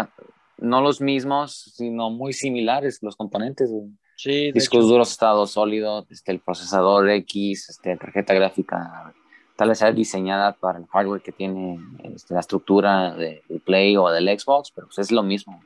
no 0.57 0.81
los 0.81 0.99
mismos, 0.99 1.71
sino 1.75 2.09
muy 2.09 2.33
similares 2.33 2.99
los 3.01 3.15
componentes. 3.15 3.71
Güey. 3.71 4.51
Discos 4.51 4.87
duros, 4.87 5.11
estado 5.11 5.47
sólido, 5.47 6.05
este, 6.09 6.33
el 6.33 6.39
procesador 6.39 7.09
X, 7.09 7.69
este, 7.69 7.95
tarjeta 7.95 8.33
gráfica, 8.33 9.13
tal 9.55 9.69
vez 9.69 9.79
sea 9.79 9.93
diseñada 9.93 10.51
para 10.53 10.77
el 10.77 10.85
hardware 10.87 11.21
que 11.21 11.31
tiene 11.31 11.79
este, 12.03 12.33
la 12.33 12.41
estructura 12.41 13.15
del 13.15 13.61
Play 13.65 13.95
o 13.95 14.09
del 14.09 14.27
Xbox, 14.37 14.71
pero 14.71 14.87
pues 14.87 14.99
es 14.99 15.11
lo 15.11 15.23
mismo. 15.23 15.63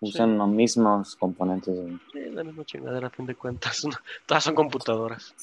Usan 0.00 0.38
los 0.38 0.48
mismos 0.48 1.16
componentes. 1.16 1.74
Sí, 2.12 2.20
la 2.30 2.44
misma 2.44 2.64
chingadera, 2.64 3.08
a 3.08 3.10
fin 3.10 3.26
de 3.26 3.34
cuentas. 3.34 3.82
Todas 4.26 4.44
son 4.44 4.54
computadoras. 4.54 5.34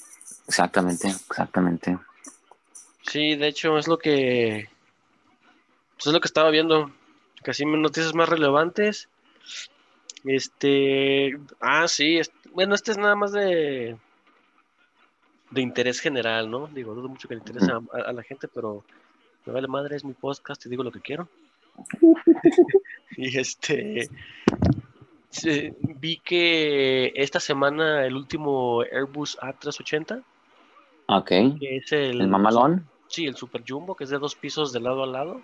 Exactamente, 0.47 1.07
exactamente. 1.07 1.97
Sí, 3.01 3.35
de 3.35 3.47
hecho 3.47 3.77
es 3.77 3.87
lo 3.87 3.97
que 3.97 4.69
pues 5.95 6.07
es 6.07 6.13
lo 6.13 6.19
que 6.19 6.27
estaba 6.27 6.49
viendo. 6.49 6.91
Casi 7.43 7.65
noticias 7.65 8.15
más 8.15 8.29
relevantes. 8.29 9.07
Este, 10.23 11.37
ah, 11.59 11.87
sí, 11.87 12.19
bueno, 12.53 12.73
este 12.73 12.91
es 12.91 12.97
nada 12.97 13.15
más 13.15 13.31
de 13.31 13.97
de 15.51 15.61
interés 15.61 15.99
general, 15.99 16.49
¿no? 16.49 16.67
Digo, 16.67 16.93
dudo 16.93 17.07
mucho 17.07 17.27
que 17.27 17.35
le 17.35 17.39
interese 17.39 17.71
a, 17.71 18.11
la 18.11 18.23
gente, 18.23 18.47
pero 18.47 18.83
me 19.45 19.53
vale 19.53 19.67
madre, 19.67 19.95
es 19.95 20.03
mi 20.03 20.13
podcast 20.13 20.65
y 20.65 20.69
digo 20.69 20.83
lo 20.83 20.91
que 20.91 21.01
quiero. 21.01 21.29
y 23.17 23.37
este, 23.37 24.09
vi 25.99 26.17
que 26.17 27.11
esta 27.15 27.39
semana 27.39 28.05
el 28.05 28.15
último 28.15 28.81
Airbus 28.81 29.37
A380. 29.39 30.23
Ok. 31.07 31.27
Que 31.27 31.77
es 31.77 31.91
el, 31.91 32.21
¿El 32.21 32.27
mamalón? 32.27 32.87
Sí, 33.07 33.25
el 33.25 33.35
Super 33.35 33.63
Jumbo, 33.67 33.95
que 33.95 34.05
es 34.05 34.09
de 34.09 34.17
dos 34.17 34.35
pisos 34.35 34.73
de 34.73 34.79
lado 34.79 35.03
a 35.03 35.07
lado. 35.07 35.41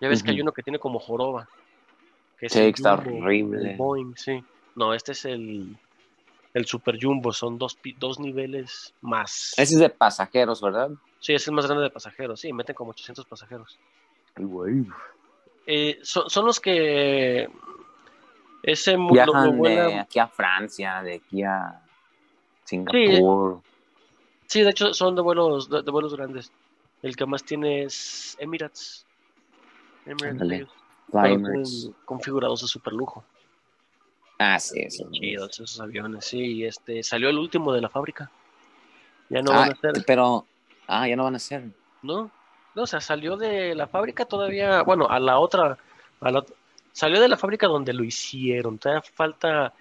Ya 0.00 0.08
ves 0.08 0.22
que 0.22 0.30
hay 0.30 0.40
uno 0.40 0.52
que 0.52 0.62
tiene 0.62 0.78
como 0.78 0.98
joroba. 0.98 1.48
Que 2.38 2.48
sí, 2.48 2.60
está 2.60 2.94
horrible. 2.94 3.74
Boeing, 3.76 4.14
sí. 4.16 4.44
No, 4.76 4.94
este 4.94 5.12
es 5.12 5.24
el, 5.24 5.76
el 6.54 6.66
Super 6.66 6.98
Jumbo, 7.00 7.32
son 7.32 7.58
dos, 7.58 7.76
dos 7.98 8.20
niveles 8.20 8.94
más. 9.00 9.54
Ese 9.56 9.74
es 9.74 9.80
de 9.80 9.90
pasajeros, 9.90 10.60
¿verdad? 10.60 10.90
Sí, 11.18 11.34
es 11.34 11.46
el 11.48 11.54
más 11.54 11.66
grande 11.66 11.84
de 11.84 11.90
pasajeros, 11.90 12.40
sí, 12.40 12.52
meten 12.52 12.76
como 12.76 12.90
800 12.90 13.24
pasajeros. 13.26 13.78
Ay, 14.36 14.44
güey. 14.44 14.86
Eh, 15.70 15.98
son, 16.02 16.46
los 16.46 16.60
que 16.60 17.46
ese 18.62 18.96
Viajan 18.96 19.60
de 19.60 19.98
aquí 19.98 20.18
a 20.18 20.26
Francia, 20.26 21.02
de 21.02 21.16
aquí 21.16 21.42
a 21.42 21.82
Singapur. 22.64 23.60
Sí, 24.46 24.62
de 24.62 24.70
hecho 24.70 24.94
son 24.94 25.14
de 25.14 25.20
vuelos, 25.20 25.68
de, 25.68 25.82
vuelos 25.90 26.16
grandes. 26.16 26.50
El 27.02 27.14
que 27.16 27.26
más 27.26 27.44
tiene 27.44 27.82
es 27.82 28.34
Emirates. 28.40 29.04
Emirates 30.06 31.90
configurados 32.06 32.62
de 32.62 32.66
super 32.66 32.94
lujo. 32.94 33.22
Ah, 34.38 34.58
sí, 34.58 34.88
sí. 34.88 35.04
Chidos 35.10 35.60
esos 35.60 35.78
aviones, 35.80 36.24
sí. 36.24 36.64
Este, 36.64 37.02
salió 37.02 37.28
el 37.28 37.36
último 37.36 37.74
de 37.74 37.82
la 37.82 37.90
fábrica. 37.90 38.30
Ya 39.28 39.42
no 39.42 39.50
van 39.50 39.72
a 39.72 39.74
ser. 39.74 40.02
Pero, 40.06 40.46
ah, 40.86 41.06
ya 41.06 41.14
no 41.14 41.24
van 41.24 41.34
a 41.34 41.38
ser. 41.38 41.64
No, 42.00 42.30
no, 42.78 42.84
o 42.84 42.86
sea, 42.86 43.00
salió 43.00 43.36
de 43.36 43.74
la 43.74 43.86
fábrica 43.86 44.24
todavía, 44.24 44.82
bueno, 44.82 45.08
a 45.08 45.18
la 45.18 45.38
otra, 45.38 45.76
a 46.20 46.30
la, 46.30 46.44
salió 46.92 47.20
de 47.20 47.28
la 47.28 47.36
fábrica 47.36 47.66
donde 47.66 47.92
lo 47.92 48.04
hicieron. 48.04 48.78
Todavía 48.78 49.02
falta 49.02 49.74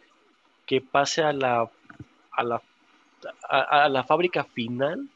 que 0.65 0.81
pase 0.81 1.23
a 1.23 1.31
la, 1.31 1.69
a 2.31 2.43
la, 2.43 2.61
a, 3.49 3.87
la 3.87 4.03
fábrica 4.03 4.43
final, 4.43 5.07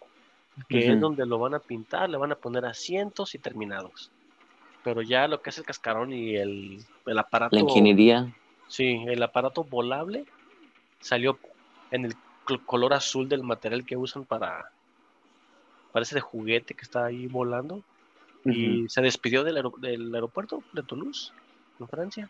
que 0.70 0.92
es 0.92 1.00
donde 1.00 1.26
lo 1.26 1.40
van 1.40 1.56
a 1.56 1.60
pintar, 1.60 2.10
le 2.10 2.18
van 2.18 2.32
a 2.32 2.36
poner 2.36 2.66
asientos 2.66 3.36
y 3.36 3.40
terminados 3.40 4.12
pero 4.84 5.02
ya 5.02 5.28
lo 5.28 5.42
que 5.42 5.50
es 5.50 5.58
el 5.58 5.64
cascarón 5.64 6.14
y 6.14 6.36
el, 6.36 6.84
el 7.06 7.20
aparato. 7.20 7.56
La 7.56 7.62
ingeniería. 7.62 8.34
Sí, 8.68 9.04
el 9.08 9.22
aparato 9.22 9.64
volable 9.64 10.26
salió 11.00 11.38
en 11.92 12.06
el 12.06 12.16
color 12.66 12.94
azul 12.94 13.28
del 13.30 13.44
material 13.44 13.86
que 13.86 13.98
usan 13.98 14.26
para. 14.26 14.72
Parece 15.92 16.16
de 16.16 16.22
juguete 16.22 16.74
que 16.74 16.84
está 16.84 17.06
ahí 17.06 17.28
volando. 17.28 17.84
Y 18.44 18.90
se 18.90 19.02
despidió 19.02 19.44
del, 19.44 19.62
del, 19.78 20.16
aeropuerto 20.16 20.64
de 20.74 20.82
Toulouse, 20.82 21.32
en 21.80 21.88
Francia. 21.88 22.30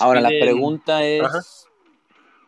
Ahora 0.00 0.20
la 0.20 0.28
pregunta 0.28 1.04
es. 1.04 1.68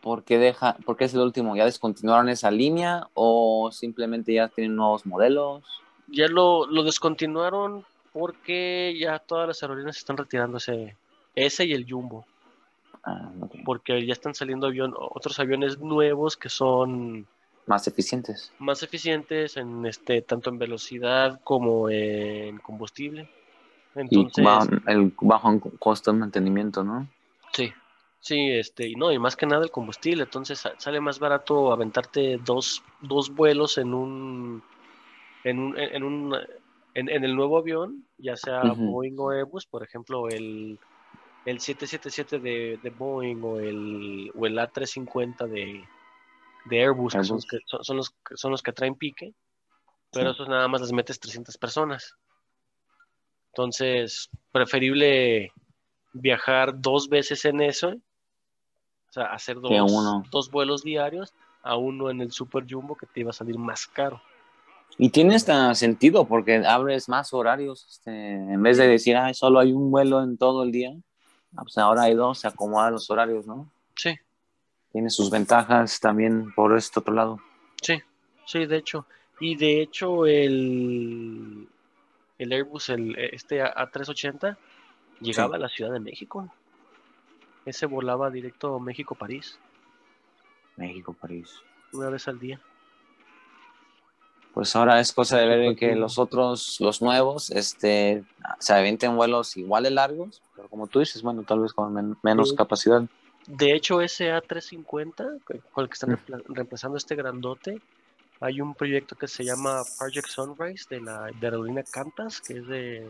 ¿Por 0.01 0.23
qué, 0.23 0.37
deja, 0.37 0.75
¿Por 0.85 0.97
qué 0.97 1.05
es 1.05 1.15
el 1.15 1.21
último? 1.21 1.55
¿Ya 1.55 1.65
descontinuaron 1.65 2.29
esa 2.29 2.51
línea 2.51 3.07
o 3.15 3.71
simplemente 3.71 4.33
ya 4.33 4.49
tienen 4.49 4.75
nuevos 4.75 5.03
modelos? 5.05 5.63
Ya 6.07 6.27
lo, 6.27 6.67
lo 6.67 6.83
descontinuaron 6.83 7.83
porque 8.13 8.95
ya 8.99 9.17
todas 9.17 9.47
las 9.47 9.63
aerolíneas 9.63 9.97
están 9.97 10.15
retirando 10.15 10.57
ese, 10.57 10.95
ese 11.33 11.65
y 11.65 11.73
el 11.73 11.85
Jumbo. 11.89 12.25
Ah, 13.03 13.31
porque 13.65 14.05
ya 14.05 14.13
están 14.13 14.35
saliendo 14.35 14.67
avión, 14.67 14.93
otros 14.97 15.39
aviones 15.39 15.79
nuevos 15.79 16.37
que 16.37 16.49
son 16.49 17.27
más 17.65 17.87
eficientes. 17.87 18.51
Más 18.59 18.83
eficientes 18.83 19.57
en 19.57 19.85
este 19.85 20.21
tanto 20.21 20.49
en 20.49 20.59
velocidad 20.59 21.39
como 21.43 21.89
en 21.89 22.57
combustible. 22.59 23.29
Entonces, 23.95 24.45
y 24.45 24.91
el 24.91 25.13
bajo 25.21 25.59
costo 25.79 26.11
de 26.11 26.19
mantenimiento, 26.19 26.83
¿no? 26.83 27.07
Sí. 27.53 27.71
Sí, 28.19 28.49
este, 28.49 28.87
y 28.87 28.95
no, 28.95 29.11
y 29.11 29.19
más 29.19 29.35
que 29.35 29.45
nada 29.45 29.63
el 29.63 29.69
combustible, 29.69 30.23
entonces 30.23 30.63
sale 30.79 30.99
más 30.99 31.19
barato 31.19 31.71
aventarte 31.71 32.39
dos, 32.43 32.81
dos 32.99 33.29
vuelos 33.29 33.77
en 33.77 33.93
un 33.93 34.63
en 35.43 35.59
un, 35.59 35.77
en 35.77 36.03
un 36.03 36.35
en, 36.95 37.09
el 37.23 37.35
nuevo 37.35 37.59
avión, 37.59 38.03
ya 38.17 38.35
sea 38.35 38.63
Boeing 38.63 39.15
o 39.19 39.29
Airbus, 39.29 39.67
por 39.67 39.83
ejemplo, 39.83 40.27
el, 40.27 40.79
el 41.45 41.59
777 41.59 42.39
de, 42.39 42.79
de 42.81 42.89
Boeing 42.89 43.43
o 43.43 43.59
el, 43.59 44.31
o 44.35 44.47
el 44.47 44.57
A350 44.57 45.47
de, 45.47 45.83
de 46.65 46.81
Airbus, 46.81 47.13
Son, 47.13 47.27
los 47.27 47.45
que, 47.45 47.59
son, 47.65 47.97
los, 47.97 48.13
son 48.35 48.51
los 48.51 48.61
que 48.61 48.73
traen 48.73 48.95
pique, 48.95 49.33
pero 50.11 50.31
esos 50.31 50.47
nada 50.47 50.67
más 50.67 50.81
les 50.81 50.91
metes 50.91 51.19
300 51.19 51.57
personas. 51.57 52.15
Entonces, 53.49 54.29
preferible 54.51 55.51
viajar 56.13 56.79
dos 56.79 57.09
veces 57.09 57.45
en 57.45 57.61
eso, 57.61 57.89
o 57.89 59.11
sea, 59.11 59.25
hacer 59.25 59.59
dos, 59.59 59.71
dos 60.31 60.51
vuelos 60.51 60.83
diarios 60.83 61.33
a 61.63 61.77
uno 61.77 62.09
en 62.09 62.21
el 62.21 62.31
Super 62.31 62.65
Jumbo 62.69 62.95
que 62.95 63.05
te 63.05 63.21
iba 63.21 63.29
a 63.29 63.33
salir 63.33 63.57
más 63.57 63.87
caro. 63.87 64.21
Y 64.97 65.09
tiene 65.09 65.35
hasta 65.35 65.73
sentido 65.75 66.25
porque 66.25 66.63
abres 66.65 67.09
más 67.09 67.33
horarios, 67.33 67.85
este, 67.89 68.11
en 68.11 68.61
vez 68.61 68.77
de 68.77 68.87
decir, 68.87 69.17
ah, 69.17 69.33
solo 69.33 69.59
hay 69.59 69.73
un 69.73 69.91
vuelo 69.91 70.23
en 70.23 70.37
todo 70.37 70.63
el 70.63 70.71
día, 70.71 70.93
pues 71.55 71.77
ahora 71.77 72.03
hay 72.03 72.13
dos, 72.13 72.39
se 72.39 72.47
acomodan 72.47 72.93
los 72.93 73.09
horarios, 73.09 73.45
¿no? 73.45 73.69
Sí. 73.95 74.15
Tiene 74.95 75.09
sus 75.09 75.29
ventajas 75.29 75.99
también 75.99 76.53
por 76.53 76.73
este 76.77 77.01
otro 77.01 77.13
lado. 77.13 77.41
Sí, 77.81 78.01
sí, 78.45 78.65
de 78.65 78.77
hecho. 78.77 79.05
Y 79.41 79.57
de 79.57 79.81
hecho 79.81 80.25
el, 80.25 81.67
el 82.37 82.53
Airbus, 82.53 82.87
el, 82.91 83.13
este 83.17 83.61
A380, 83.61 84.55
llegaba 85.19 85.57
a 85.57 85.59
la 85.59 85.67
Ciudad 85.67 85.91
de 85.91 85.99
México. 85.99 86.49
Ese 87.65 87.87
volaba 87.87 88.29
directo 88.29 88.79
México-París. 88.79 89.59
México-París. 90.77 91.49
Una 91.91 92.09
vez 92.09 92.25
al 92.29 92.39
día 92.39 92.61
pues 94.53 94.73
ahora 94.77 95.01
es 95.01 95.11
cosa 95.11 95.37
de 95.37 95.45
ver 95.45 95.75
que 95.75 95.93
los 95.95 96.17
otros, 96.17 96.77
los 96.79 97.01
nuevos, 97.01 97.51
este, 97.51 98.23
se 98.59 98.73
avienten 98.73 99.17
vuelos 99.17 99.57
iguales 99.57 99.91
largos, 99.91 100.41
pero 100.55 100.69
como 100.69 100.87
tú 100.87 100.99
dices, 100.99 101.21
bueno, 101.21 101.43
tal 101.43 101.59
vez 101.59 101.73
con 101.73 102.17
menos 102.23 102.53
capacidad. 102.53 103.03
De 103.47 103.73
hecho, 103.73 104.01
ese 104.01 104.31
A350, 104.31 105.39
con 105.71 105.83
el 105.83 105.89
que 105.89 105.93
están 105.93 106.17
reemplazando 106.49 106.97
este 106.97 107.15
grandote, 107.15 107.79
hay 108.41 108.59
un 108.61 108.73
proyecto 108.75 109.15
que 109.15 109.27
se 109.27 109.43
llama 109.45 109.83
Project 109.99 110.27
Sunrise 110.27 110.85
de 110.89 111.01
la 111.01 111.25
de 111.39 111.47
Aerolínea 111.47 111.83
Qantas, 111.83 112.41
que 112.41 112.57
es 112.57 112.67
de, 112.67 113.09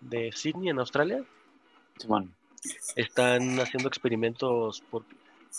de 0.00 0.30
Sydney, 0.32 0.68
en 0.70 0.78
Australia. 0.78 1.24
Bueno, 2.06 2.28
Están 2.96 3.58
haciendo 3.60 3.88
experimentos 3.88 4.82
por, 4.90 5.04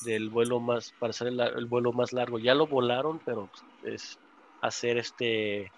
del 0.05 0.29
vuelo 0.29 0.59
más, 0.59 0.91
para 0.99 1.09
hacer 1.11 1.27
el, 1.27 1.39
el 1.39 1.65
vuelo 1.65 1.91
más 1.91 2.13
largo. 2.13 2.39
Ya 2.39 2.53
lo 2.53 2.67
volaron, 2.67 3.19
pero 3.25 3.49
es 3.83 4.17
hacer 4.61 4.97
este 4.97 5.71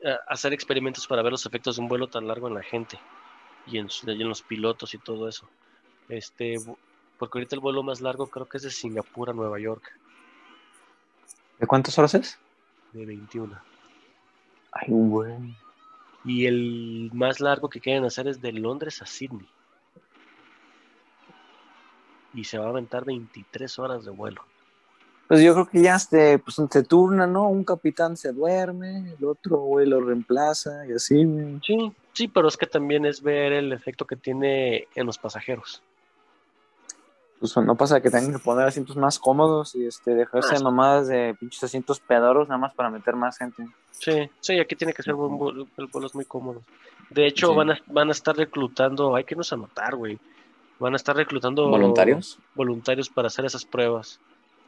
eh, 0.00 0.16
hacer 0.28 0.52
experimentos 0.52 1.06
para 1.06 1.22
ver 1.22 1.32
los 1.32 1.46
efectos 1.46 1.76
de 1.76 1.82
un 1.82 1.88
vuelo 1.88 2.08
tan 2.08 2.26
largo 2.26 2.48
en 2.48 2.54
la 2.54 2.62
gente 2.62 2.98
y 3.66 3.78
en, 3.78 3.88
su- 3.88 4.10
y 4.10 4.20
en 4.20 4.28
los 4.28 4.42
pilotos 4.42 4.94
y 4.94 4.98
todo 4.98 5.28
eso. 5.28 5.48
Este, 6.08 6.56
porque 7.18 7.38
ahorita 7.38 7.56
el 7.56 7.60
vuelo 7.60 7.82
más 7.82 8.00
largo 8.00 8.26
creo 8.26 8.46
que 8.46 8.58
es 8.58 8.62
de 8.64 8.70
Singapur 8.70 9.30
a 9.30 9.32
Nueva 9.32 9.58
York, 9.58 9.82
¿de 11.58 11.66
cuántas 11.66 11.98
horas 11.98 12.14
es? 12.14 12.38
de 12.92 13.06
21. 13.06 13.58
Ay, 14.72 14.86
güey. 14.88 15.56
Y 16.24 16.46
el 16.46 17.10
más 17.12 17.40
largo 17.40 17.68
que 17.68 17.80
quieren 17.80 18.04
hacer 18.04 18.28
es 18.28 18.40
de 18.40 18.52
Londres 18.52 19.02
a 19.02 19.06
Sydney. 19.06 19.48
Y 22.34 22.44
se 22.44 22.58
va 22.58 22.66
a 22.66 22.70
aventar 22.70 23.04
23 23.04 23.78
horas 23.78 24.04
de 24.04 24.10
vuelo. 24.10 24.42
Pues 25.28 25.42
yo 25.42 25.54
creo 25.54 25.68
que 25.68 25.82
ya 25.82 25.96
este, 25.96 26.38
pues, 26.38 26.56
se 26.70 26.82
turna, 26.82 27.26
¿no? 27.26 27.48
Un 27.48 27.64
capitán 27.64 28.16
se 28.16 28.32
duerme, 28.32 29.14
el 29.18 29.24
otro 29.24 29.58
güey 29.58 29.86
lo 29.86 30.00
reemplaza 30.00 30.86
y 30.86 30.92
así, 30.92 31.24
güey. 31.24 31.58
Sí, 31.64 31.92
sí, 32.12 32.28
pero 32.28 32.48
es 32.48 32.56
que 32.56 32.66
también 32.66 33.06
es 33.06 33.22
ver 33.22 33.52
el 33.52 33.72
efecto 33.72 34.06
que 34.06 34.16
tiene 34.16 34.88
en 34.94 35.06
los 35.06 35.18
pasajeros. 35.18 35.82
Pues 37.42 37.56
no 37.56 37.74
pasa 37.74 38.00
que 38.00 38.08
tengan 38.08 38.30
que 38.32 38.38
poner 38.38 38.68
asientos 38.68 38.96
más 38.96 39.18
cómodos 39.18 39.74
y 39.74 39.84
este, 39.84 40.14
dejarse 40.14 40.54
Ah, 40.54 40.60
mamadas 40.62 41.08
de 41.08 41.34
pinches 41.40 41.64
asientos 41.64 41.98
pedoros 41.98 42.46
nada 42.46 42.58
más 42.58 42.72
para 42.72 42.88
meter 42.88 43.16
más 43.16 43.36
gente. 43.36 43.66
Sí, 43.90 44.30
sí, 44.38 44.60
aquí 44.60 44.76
tiene 44.76 44.92
que 44.92 45.02
ser 45.02 45.14
buen 45.14 45.36
vuelo, 45.36 45.66
el 45.76 45.86
vuelo 45.88 46.06
es 46.06 46.14
muy 46.14 46.24
cómodo. 46.24 46.62
De 47.10 47.26
hecho, 47.26 47.48
Sí. 47.48 47.54
van, 47.56 47.70
a, 47.72 47.78
van 47.88 48.08
a 48.10 48.12
estar 48.12 48.36
reclutando, 48.36 49.16
hay 49.16 49.24
que 49.24 49.34
irnos 49.34 49.52
a 49.52 49.56
matar, 49.56 49.96
güey. 49.96 50.20
Van 50.78 50.92
a 50.92 50.96
estar 50.96 51.16
reclutando 51.16 51.68
¿Voluntarios? 51.68 52.38
voluntarios 52.54 53.08
para 53.10 53.26
hacer 53.26 53.44
esas 53.44 53.64
pruebas. 53.64 54.20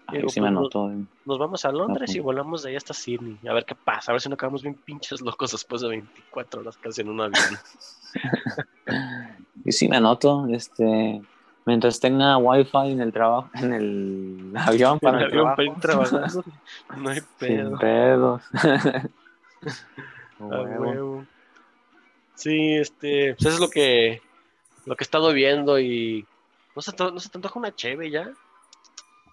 Ay, 0.08 0.18
Digo, 0.18 0.28
sí 0.30 0.40
pues, 0.40 0.50
me 0.50 0.52
no- 0.52 0.58
anoto. 0.62 0.82
güey. 0.86 1.06
Nos 1.26 1.38
vamos 1.38 1.64
a 1.64 1.70
Londres 1.70 2.12
y 2.16 2.18
volamos 2.18 2.64
de 2.64 2.70
ahí 2.70 2.76
hasta 2.76 2.92
Sydney. 2.92 3.38
A 3.48 3.52
ver 3.54 3.64
qué 3.64 3.76
pasa, 3.76 4.10
a 4.10 4.14
ver 4.14 4.20
si 4.20 4.28
no 4.28 4.34
acabamos 4.34 4.62
bien 4.62 4.74
pinches 4.74 5.20
locos 5.20 5.52
después 5.52 5.80
de 5.80 5.90
24 5.90 6.60
horas 6.60 6.76
casi 6.76 7.02
en 7.02 7.08
un 7.10 7.20
avión. 7.20 7.38
Y 9.64 9.72
sí 9.72 9.88
me 9.88 9.96
anoto, 9.96 10.46
este, 10.50 11.22
mientras 11.66 11.98
tenga 12.00 12.36
wifi 12.36 12.90
en 12.92 13.00
el 13.00 13.12
trabajo, 13.12 13.50
en 13.54 13.72
el 13.72 14.52
avión 14.56 14.98
para 15.00 15.18
el 15.18 15.24
el 15.24 15.28
avión 15.30 15.54
trabajo, 15.54 15.56
para 15.56 15.68
ir 15.68 15.74
trabajando, 15.80 16.44
no 16.96 17.10
hay 17.10 17.20
pedo. 17.38 17.68
sin 17.70 17.78
pedos. 17.78 18.42
A 20.40 20.44
huevo. 20.46 21.24
Sí, 22.34 22.74
este, 22.74 23.34
pues 23.34 23.46
eso 23.46 23.54
es 23.54 23.60
lo 23.60 23.70
que, 23.70 24.20
lo 24.84 24.96
que 24.96 25.04
he 25.04 25.06
estado 25.06 25.32
viendo 25.32 25.78
y 25.78 26.26
no 26.74 26.82
se, 26.82 26.92
te- 26.92 27.10
no 27.10 27.18
se 27.20 27.28
te 27.30 27.38
antoja 27.38 27.58
una 27.58 27.74
cheve 27.74 28.10
ya. 28.10 28.30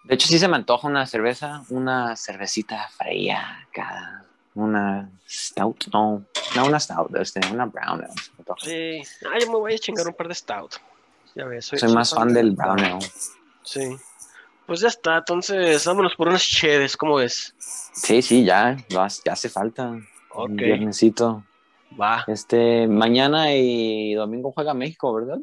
De 0.03 0.15
hecho, 0.15 0.27
sí 0.27 0.39
se 0.39 0.47
me 0.47 0.55
antoja 0.55 0.87
una 0.87 1.05
cerveza, 1.05 1.63
una 1.69 2.15
cervecita 2.15 2.87
fría, 2.89 3.65
acá, 3.67 4.25
una 4.53 5.09
stout, 5.27 5.87
no, 5.91 6.23
no 6.55 6.65
una 6.65 6.79
stout, 6.79 7.13
este, 7.17 7.39
una 7.51 7.65
brown 7.65 8.03
ale. 8.03 8.13
Sí, 8.61 9.01
ah, 9.25 9.37
yo 9.39 9.47
me 9.51 9.57
voy 9.57 9.73
a 9.73 9.77
chingar 9.79 10.07
un 10.07 10.13
par 10.13 10.27
de 10.27 10.35
stout. 10.35 10.75
Ya 11.35 11.45
ves, 11.45 11.65
soy, 11.65 11.79
Soy 11.79 11.93
más 11.93 12.13
fan 12.13 12.29
de- 12.29 12.33
del 12.35 12.51
brown 12.51 12.79
ale. 12.79 12.99
Sí. 13.63 13.95
Pues 14.65 14.79
ya 14.81 14.87
está, 14.89 15.17
entonces 15.17 15.85
vámonos 15.85 16.15
por 16.15 16.27
unas 16.29 16.43
cheves, 16.43 16.95
¿cómo 16.95 17.15
ves? 17.15 17.53
Sí, 17.57 18.21
sí, 18.21 18.43
ya, 18.45 18.77
ya, 18.89 19.05
hace 19.05 19.49
falta. 19.49 19.89
Un 19.89 20.05
Ok, 20.33 20.49
viernesito. 20.51 21.43
va. 21.99 22.23
Este, 22.27 22.87
mañana 22.87 23.53
y 23.53 24.13
domingo 24.13 24.51
juega 24.53 24.73
México, 24.73 25.13
¿verdad? 25.13 25.39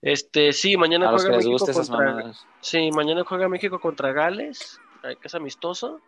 Este, 0.00 0.52
sí, 0.52 0.76
mañana 0.76 1.08
A 1.08 1.12
juega 1.12 1.36
México 1.36 1.58
contra, 1.58 2.32
sí, 2.60 2.90
mañana 2.92 3.24
juega 3.24 3.48
México 3.48 3.78
contra 3.78 4.12
Gales, 4.12 4.80
eh, 5.04 5.16
que 5.20 5.28
es 5.28 5.34
amistoso, 5.34 6.00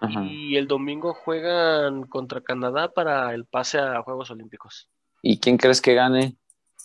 Ajá. 0.00 0.22
y 0.24 0.56
el 0.56 0.68
domingo 0.68 1.14
juegan 1.14 2.04
contra 2.04 2.40
Canadá 2.42 2.92
para 2.92 3.32
el 3.34 3.44
pase 3.46 3.78
a 3.78 4.02
Juegos 4.02 4.30
Olímpicos. 4.30 4.88
¿Y 5.22 5.40
quién 5.40 5.56
crees 5.56 5.80
que 5.80 5.94
gane? 5.94 6.36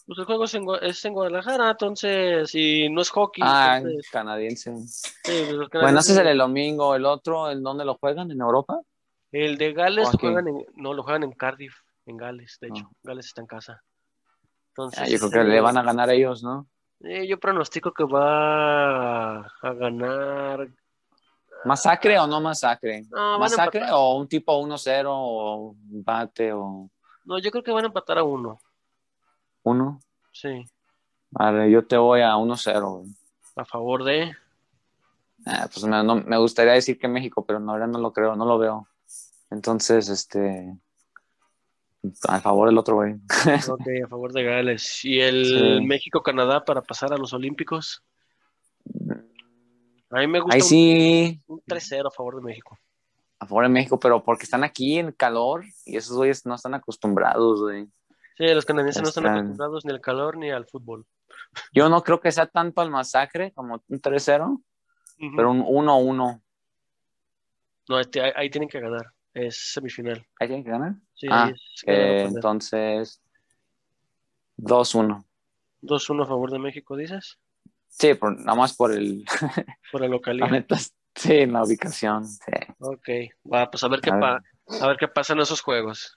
Pues 0.05 0.19
el 0.19 0.25
juego 0.25 0.43
es 0.43 0.53
en, 0.53 0.65
es 0.81 1.05
en 1.05 1.13
Guadalajara, 1.13 1.71
entonces, 1.71 2.53
y 2.53 2.89
no 2.89 3.01
es 3.01 3.09
hockey. 3.09 3.43
Ah, 3.45 3.77
entonces, 3.77 4.09
canadiense. 4.11 4.75
sí, 4.85 5.07
pues, 5.23 5.69
Bueno, 5.71 5.99
ese 5.99 6.11
es 6.11 6.17
el 6.19 6.37
domingo, 6.37 6.93
el 6.95 7.05
otro, 7.05 7.49
¿en 7.49 7.63
dónde 7.63 7.85
lo 7.85 7.95
juegan? 7.95 8.29
¿En 8.29 8.41
Europa? 8.41 8.81
El 9.31 9.57
de 9.57 9.71
Gales 9.73 10.09
Ok. 10.13 10.19
juegan 10.19 10.47
en, 10.49 10.65
no, 10.75 10.93
lo 10.93 11.03
juegan 11.03 11.23
en 11.23 11.31
Cardiff, 11.31 11.75
en 12.05 12.17
Gales, 12.17 12.57
de 12.59 12.67
hecho. 12.67 12.83
Ah. 12.85 12.97
Gales 13.03 13.27
está 13.27 13.41
en 13.41 13.47
casa. 13.47 13.81
Entonces, 14.69 14.99
Ah, 15.01 15.07
yo 15.07 15.17
creo 15.19 15.31
que 15.31 15.39
eh, 15.39 15.43
le 15.45 15.61
van 15.61 15.77
a 15.77 15.83
ganar 15.83 16.09
ellos, 16.09 16.43
¿no? 16.43 16.67
eh, 17.05 17.25
yo 17.27 17.39
pronostico 17.39 17.93
que 17.93 18.03
va 18.03 19.39
a 19.39 19.73
ganar. 19.73 20.67
¿Masacre 21.65 22.19
o 22.19 22.27
no 22.27 22.41
masacre? 22.41 23.03
No, 23.09 23.35
a 23.35 23.37
¿Masacre 23.39 23.85
o 23.91 24.15
un 24.17 24.27
tipo 24.27 24.57
1-0 24.59 25.05
o 25.09 25.75
empate 25.93 26.51
o 26.51 26.89
No, 27.23 27.39
yo 27.39 27.51
creo 27.51 27.63
que 27.63 27.71
van 27.71 27.85
a 27.85 27.87
empatar 27.87 28.17
a 28.17 28.23
uno. 28.23 28.59
1? 29.63 29.99
Sí, 30.31 30.65
Vale, 31.31 31.71
yo 31.71 31.85
te 31.85 31.97
voy 31.97 32.21
a 32.21 32.35
1-0. 32.37 32.99
güey. 32.99 33.11
a 33.55 33.65
favor 33.65 34.03
de. 34.03 34.31
Ah, 35.45 35.67
pues 35.71 35.83
me, 35.85 36.03
no- 36.03 36.15
me 36.15 36.37
gustaría 36.37 36.73
decir 36.73 36.97
que 36.99 37.07
México, 37.07 37.45
pero 37.45 37.59
no, 37.59 37.71
ahora 37.71 37.87
no 37.87 37.99
lo 37.99 38.13
creo, 38.13 38.35
no 38.35 38.45
lo 38.45 38.57
veo. 38.57 38.87
Entonces, 39.49 40.09
este, 40.09 40.75
a 42.27 42.39
favor 42.39 42.69
del 42.69 42.77
otro, 42.77 42.95
güey. 42.95 43.15
Ok, 43.69 43.87
a 44.05 44.07
favor 44.07 44.31
de 44.33 44.43
Gales. 44.43 45.03
Y 45.05 45.19
el 45.21 45.45
Sí. 45.45 45.85
México-Canadá 45.85 46.63
para 46.65 46.81
pasar 46.81 47.13
a 47.13 47.17
los 47.17 47.33
Olímpicos. 47.33 48.03
A 50.09 50.19
mí 50.19 50.27
me 50.27 50.39
gusta 50.39 50.55
Ahí 50.55 51.41
un- 51.47 51.55
un 51.55 51.61
3-0 51.65 52.07
a 52.07 52.11
favor 52.11 52.35
de 52.35 52.41
México. 52.41 52.77
a 53.39 53.45
favor 53.45 53.63
de 53.63 53.69
México, 53.69 53.99
pero 53.99 54.23
porque 54.23 54.43
están 54.43 54.63
aquí 54.63 54.97
en 54.99 55.11
calor 55.11 55.65
y 55.85 55.97
esos 55.97 56.15
güeyes 56.15 56.45
no 56.45 56.55
están 56.55 56.73
acostumbrados, 56.75 57.61
güey. 57.61 57.87
Sí, 58.37 58.45
los 58.53 58.65
canadienses 58.65 59.01
no 59.03 59.09
están 59.09 59.25
Están- 59.25 59.37
acostumbrados 59.37 59.85
ni 59.85 59.91
al 59.91 60.01
calor 60.01 60.37
ni 60.37 60.49
al 60.51 60.65
fútbol. 60.65 61.05
Yo 61.71 61.89
no 61.89 62.01
creo 62.03 62.19
que 62.19 62.31
sea 62.31 62.47
tanto 62.47 62.81
el 62.81 62.89
masacre 62.89 63.51
como 63.53 63.81
un 63.87 64.01
3-0, 64.01 64.61
Ujú. 65.19 65.35
pero 65.35 65.51
un 65.51 65.61
1-1. 65.61 66.41
No, 67.89 67.99
este, 67.99 68.21
ahí, 68.21 68.31
ahí 68.35 68.49
tienen 68.49 68.69
que 68.69 68.79
ganar. 68.79 69.05
Es 69.33 69.71
semifinal. 69.73 70.25
¿Ahí 70.39 70.47
tienen 70.47 70.63
que 70.63 70.69
ganar? 70.71 70.93
Sí, 71.13 71.27
Ah, 71.29 71.51
es 71.53 71.83
o 71.87 71.91
Eh, 71.91 72.23
entonces, 72.23 73.21
2-1. 74.57 75.25
2-1 75.81 76.23
a 76.23 76.27
favor 76.27 76.51
de 76.51 76.59
México, 76.59 76.95
dices. 76.95 77.39
Sí, 77.87 78.13
por, 78.15 78.39
nada 78.39 78.55
más 78.57 78.75
por 78.75 78.91
el, 78.93 79.25
Por 79.91 80.01
la 80.01 80.07
la 80.07 80.13
localidad. 80.13 80.49
neta, 80.49 80.77
sí, 81.15 81.33
en 81.33 81.53
la 81.53 81.63
ubicación. 81.63 82.25
Sí. 82.25 82.51
Ok, 82.79 83.09
va, 83.51 83.69
pues 83.69 83.83
a 83.83 83.87
ver 83.87 84.01
qué, 84.01 84.09
A 84.11 84.19
pa- 84.19 84.39
ver. 84.67 84.81
a 84.81 84.87
ver 84.87 84.97
qué 84.97 85.07
pasa 85.07 85.33
en 85.33 85.39
esos 85.41 85.61
juegos. 85.61 86.15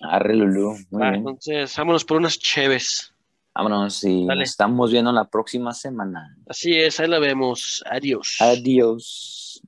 Arre, 0.00 0.34
Lulú. 0.34 0.76
Muy 0.90 1.00
Va, 1.02 1.10
bien. 1.10 1.20
entonces, 1.20 1.76
vámonos 1.76 2.04
por 2.04 2.16
unas 2.18 2.38
cheves. 2.38 3.12
Vámonos 3.54 4.04
y 4.04 4.26
Dale. 4.26 4.40
nos 4.40 4.50
estamos 4.50 4.92
viendo 4.92 5.10
la 5.12 5.24
próxima 5.30 5.72
semana. 5.72 6.36
Así 6.48 6.74
es, 6.76 7.00
ahí 7.00 7.08
la 7.08 7.18
vemos. 7.18 7.82
Adiós. 7.90 8.36
Adiós. 8.40 9.62